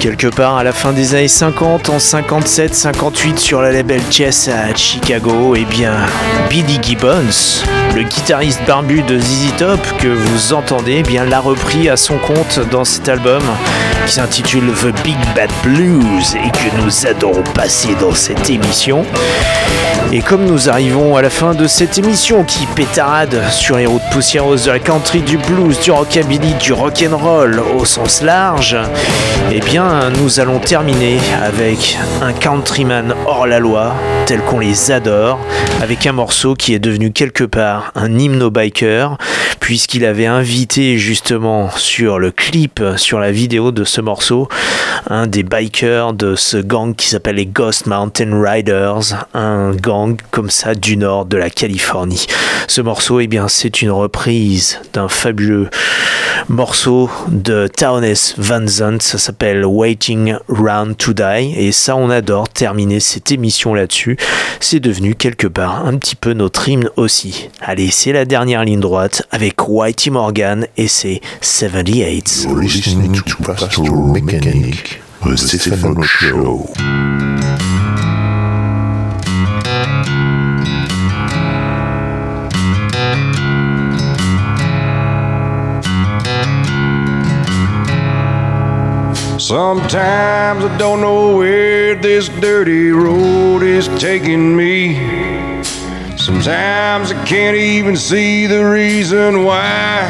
quelque 0.01 0.29
part 0.29 0.57
à 0.57 0.65
la 0.65 0.73
fin 0.73 0.95
des 0.95 1.15
années 1.15 1.29
50, 1.29 1.91
en 1.91 1.99
57, 1.99 2.75
58 2.75 3.39
sur 3.39 3.61
le 3.61 3.71
label 3.71 4.01
Chess 4.11 4.49
à 4.49 4.75
Chicago, 4.75 5.55
et 5.57 5.67
bien 5.67 5.93
Billy 6.49 6.79
Gibbons, 6.81 7.65
le 7.95 8.03
guitariste 8.03 8.61
barbu 8.67 9.03
de 9.03 9.19
ZZ 9.19 9.53
Top 9.59 9.81
que 9.99 10.09
vous 10.09 10.53
entendez, 10.53 10.97
eh 10.99 11.03
bien 11.03 11.25
l'a 11.25 11.41
repris 11.41 11.89
à 11.89 11.97
son 11.97 12.19
compte 12.19 12.61
dans 12.71 12.85
cet 12.85 13.09
album 13.09 13.43
qui 14.07 14.13
s'intitule 14.13 14.73
The 14.73 15.03
Big 15.03 15.19
Bad 15.35 15.51
Blues 15.63 16.35
et 16.35 16.51
que 16.51 16.83
nous 16.83 17.07
adorons 17.07 17.43
passer 17.55 17.95
dans 18.01 18.15
cette 18.15 18.51
émission. 18.51 19.05
Et 20.13 20.21
comme 20.21 20.47
nous 20.47 20.71
arrivons 20.71 21.17
à 21.17 21.23
la 21.23 21.29
fin 21.31 21.55
de 21.55 21.67
cette 21.67 21.99
émission 21.99 22.45
qui 22.45 22.65
pétarade 22.67 23.43
sur 23.51 23.77
les 23.77 23.87
routes 23.87 24.09
poussiéreuses 24.11 24.65
de 24.65 24.71
la 24.71 24.79
country, 24.79 25.21
du 25.21 25.37
blues, 25.37 25.79
du 25.81 25.91
rockabilly, 25.91 26.55
du 26.55 26.73
rock'n'roll 26.73 27.61
au 27.79 27.85
sens 27.85 28.23
large, 28.23 28.77
eh 29.53 29.61
bien 29.61 30.11
nous 30.23 30.41
allons 30.41 30.61
terminer 30.61 31.19
avec 31.43 31.99
un 32.23 32.33
countryman 32.33 33.15
hors 33.27 33.47
la 33.47 33.59
loi, 33.59 33.95
tel 34.25 34.41
qu'on 34.41 34.61
les 34.61 34.91
adore, 34.91 35.39
avec 35.83 36.07
un 36.07 36.13
morceau 36.13 36.55
qui 36.55 36.73
est 36.73 36.79
devenu 36.79 37.13
quelque 37.13 37.45
part 37.45 37.78
un 37.95 38.19
hymne 38.19 38.43
aux 38.43 38.51
bikers, 38.51 39.17
puisqu'il 39.61 40.05
avait 40.05 40.27
invité 40.27 40.99
justement 40.99 41.71
sur 41.71 42.19
le 42.19 42.31
clip, 42.31 42.83
sur 42.97 43.19
la 43.21 43.33
vidéo 43.33 43.73
de 43.73 43.85
ce 43.85 44.01
morceau, 44.01 44.49
un 45.09 45.27
des 45.27 45.43
bikers 45.43 46.13
de 46.13 46.35
ce 46.37 46.57
gang 46.57 46.95
qui 46.95 47.09
s'appelle 47.09 47.37
les 47.37 47.47
Ghost 47.47 47.87
Mountain 47.87 48.43
Riders, 48.43 49.27
un 49.35 49.73
gang 49.73 50.17
comme 50.31 50.51
ça 50.51 50.75
du 50.75 50.97
nord 50.97 51.27
de 51.27 51.37
la 51.37 51.51
Californie. 51.51 52.27
Ce 52.67 52.81
morceau, 52.81 53.21
eh 53.21 53.27
bien, 53.27 53.49
c'est 53.49 53.83
une 53.83 53.91
reprise 53.91 54.79
d'un 54.93 55.09
fabuleux 55.09 55.71
morceau 56.49 57.11
de 57.29 57.69
Townes 57.69 58.15
Van 58.37 58.67
Zandt, 58.67 59.03
ça 59.03 59.19
s'appelle 59.19 59.65
Waiting 59.65 60.37
Round 60.49 60.97
to 60.97 61.13
Die, 61.13 61.55
et 61.57 61.73
ça, 61.73 61.97
on 61.97 62.11
adore 62.11 62.49
terminer 62.49 63.01
cette 63.01 63.31
émission 63.31 63.75
là-dessus. 63.75 64.17
C'est 64.61 64.81
devenu 64.81 65.15
quelque 65.15 65.47
part 65.47 65.87
un 65.87 65.97
petit 65.97 66.17
peu 66.17 66.33
notre 66.33 66.69
hymne 66.69 66.91
aussi. 66.97 67.49
Allez, 67.71 67.91
c'est 67.91 68.13
la 68.13 68.25
dernière 68.25 68.65
ligne 68.65 68.81
droite 68.81 69.25
avec 69.31 69.69
Whitey 69.69 70.09
Morgan 70.09 70.67
et 70.79 70.89
c'est 70.89 71.21
78. 71.43 72.45
You're 72.45 72.59
listening 72.59 73.13
to 73.13 73.43
Pastoral 73.43 74.11
Mechanic, 74.11 75.03
the 75.23 75.37
Stefano 75.37 76.03
Show. 76.03 76.65
Sometimes 89.37 90.65
I 90.65 90.79
don't 90.79 91.03
know 91.03 91.37
where 91.37 91.97
this 91.97 92.31
dirty 92.41 92.93
road 92.93 93.63
is 93.63 93.89
taking 94.01 94.57
me. 94.57 95.58
Sometimes 96.29 97.11
I 97.11 97.25
can't 97.25 97.57
even 97.57 97.97
see 97.97 98.47
the 98.47 98.63
reason 98.63 99.45
why. 99.45 100.05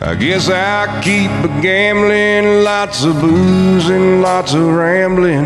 I 0.00 0.14
guess 0.14 0.48
I 0.48 0.98
keep 1.04 1.30
gambling, 1.60 2.64
lots 2.64 3.04
of 3.04 3.20
booze 3.20 3.90
and 3.90 4.22
lots 4.22 4.54
of 4.54 4.62
rambling. 4.62 5.44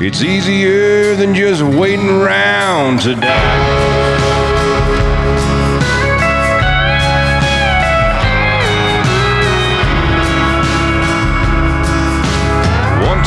It's 0.00 0.22
easier 0.22 1.16
than 1.16 1.34
just 1.34 1.60
waiting 1.60 2.08
around 2.08 3.00
to 3.00 3.16
die. 3.16 3.98
One 13.08 13.24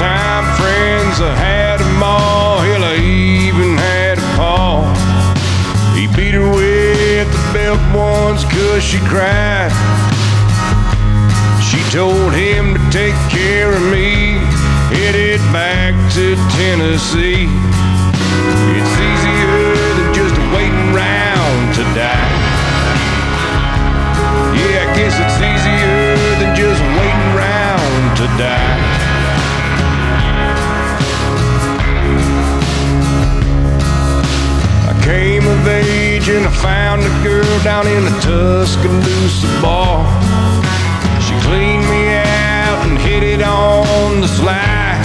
once 8.72 8.84
cause 8.84 8.84
she 8.84 9.00
cried. 9.08 9.72
She 11.62 11.80
told 11.92 12.34
him 12.34 12.74
to 12.74 12.80
take 12.90 13.16
care 13.30 13.72
of 13.72 13.82
me, 13.92 14.40
headed 14.96 15.40
back 15.52 15.94
to 16.14 16.36
Tennessee. 16.58 17.48
It's 18.78 18.96
easier 19.10 19.76
than 19.98 20.14
just 20.14 20.36
waiting 20.54 20.94
around 20.94 21.74
to 21.76 21.84
die. 21.96 22.32
Yeah, 24.56 24.84
I 24.84 24.96
guess 24.96 25.16
it's 25.20 25.40
easier 25.52 26.16
than 26.40 26.56
just 26.56 26.82
waiting 26.98 27.26
around 27.36 28.18
to 28.18 28.26
die. 28.38 29.02
I 34.90 35.04
came 35.04 35.48
of 35.48 35.68
age 35.68 35.81
and 36.30 36.46
I 36.46 36.52
found 36.52 37.02
a 37.02 37.24
girl 37.24 37.64
down 37.64 37.88
in 37.88 38.06
the 38.06 38.12
Tuscaloosa 38.22 39.48
bar. 39.60 40.06
She 41.20 41.34
cleaned 41.42 41.84
me 41.90 42.14
out 42.14 42.86
and 42.86 42.98
hit 43.00 43.24
it 43.24 43.42
on 43.42 44.22
the 44.22 44.28
sly. 44.28 45.02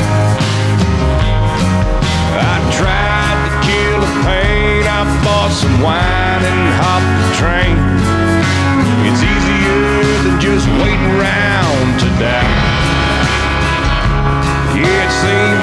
I 2.37 2.57
tried 2.77 3.39
to 3.49 3.53
kill 3.65 3.97
the 4.05 4.13
pain. 4.29 4.85
I 4.85 5.09
bought 5.25 5.53
some 5.53 5.81
wine 5.81 6.43
and 6.45 6.63
hopped 6.85 7.13
the 7.25 7.31
train. 7.41 7.77
It's 9.09 9.23
easier 9.25 10.05
than 10.25 10.37
just 10.39 10.69
waiting 10.85 11.11
around 11.17 11.99
to 12.01 12.09
die. 12.21 12.53
Yeah, 14.77 15.07
it 15.07 15.13
seems 15.25 15.56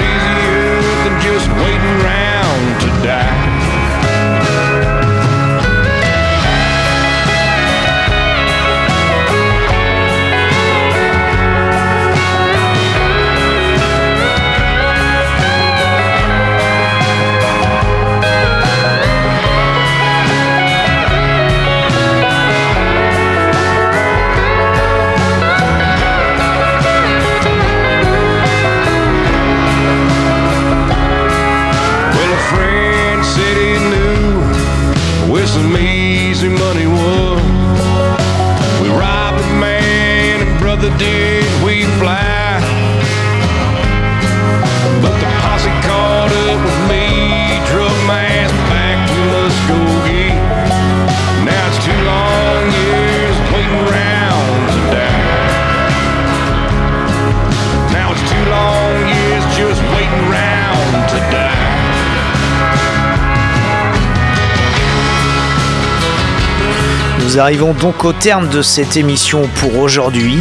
Nous 67.34 67.40
arrivons 67.40 67.74
donc 67.74 68.06
au 68.06 68.14
terme 68.14 68.48
de 68.48 68.62
cette 68.62 68.96
émission 68.96 69.50
pour 69.56 69.80
aujourd'hui. 69.80 70.38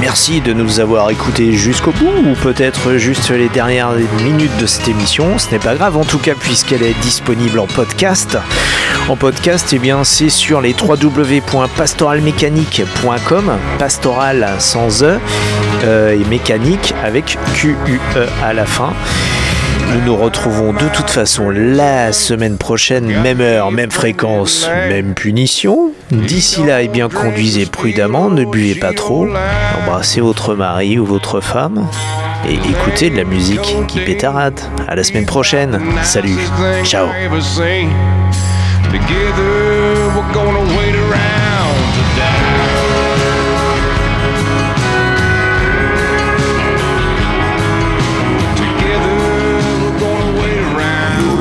Merci 0.00 0.40
de 0.40 0.52
nous 0.52 0.78
avoir 0.78 1.10
écoutés 1.10 1.54
jusqu'au 1.54 1.90
bout, 1.90 2.12
ou 2.24 2.34
peut-être 2.34 2.92
juste 2.92 3.30
les 3.30 3.48
dernières 3.48 3.90
minutes 4.22 4.56
de 4.60 4.66
cette 4.66 4.86
émission. 4.86 5.36
Ce 5.38 5.50
n'est 5.50 5.58
pas 5.58 5.74
grave 5.74 5.96
en 5.96 6.04
tout 6.04 6.20
cas 6.20 6.34
puisqu'elle 6.38 6.84
est 6.84 6.94
disponible 7.00 7.58
en 7.58 7.66
podcast. 7.66 8.38
En 9.08 9.16
podcast, 9.16 9.72
eh 9.72 9.80
bien, 9.80 10.04
c'est 10.04 10.28
sur 10.28 10.60
les 10.60 10.76
www.pastoralmécanique.com, 10.80 13.58
pastoral 13.80 14.48
sans 14.60 15.02
E 15.02 15.18
euh, 15.82 16.12
et 16.12 16.24
mécanique 16.26 16.94
avec 17.02 17.36
Q-U-E 17.54 18.26
à 18.44 18.52
la 18.52 18.64
fin. 18.64 18.92
Nous 19.92 20.04
nous 20.04 20.16
retrouvons 20.16 20.72
de 20.72 20.88
toute 20.94 21.10
façon 21.10 21.50
la 21.50 22.12
semaine 22.12 22.58
prochaine, 22.58 23.06
même 23.22 23.40
heure, 23.40 23.70
même 23.70 23.90
fréquence, 23.90 24.68
même 24.88 25.14
punition. 25.14 25.92
D'ici 26.10 26.62
là, 26.64 26.82
eh 26.82 26.88
bien, 26.88 27.08
conduisez 27.08 27.66
prudemment, 27.66 28.28
ne 28.30 28.44
buvez 28.44 28.74
pas 28.74 28.92
trop, 28.92 29.26
embrassez 29.82 30.20
votre 30.20 30.54
mari 30.54 30.98
ou 30.98 31.04
votre 31.06 31.40
femme 31.40 31.86
et 32.48 32.54
écoutez 32.54 33.10
de 33.10 33.16
la 33.16 33.24
musique 33.24 33.76
qui 33.88 34.00
pétarade. 34.00 34.60
À 34.86 34.94
la 34.94 35.04
semaine 35.04 35.26
prochaine. 35.26 35.80
Salut. 36.02 36.38
Ciao. 36.84 37.08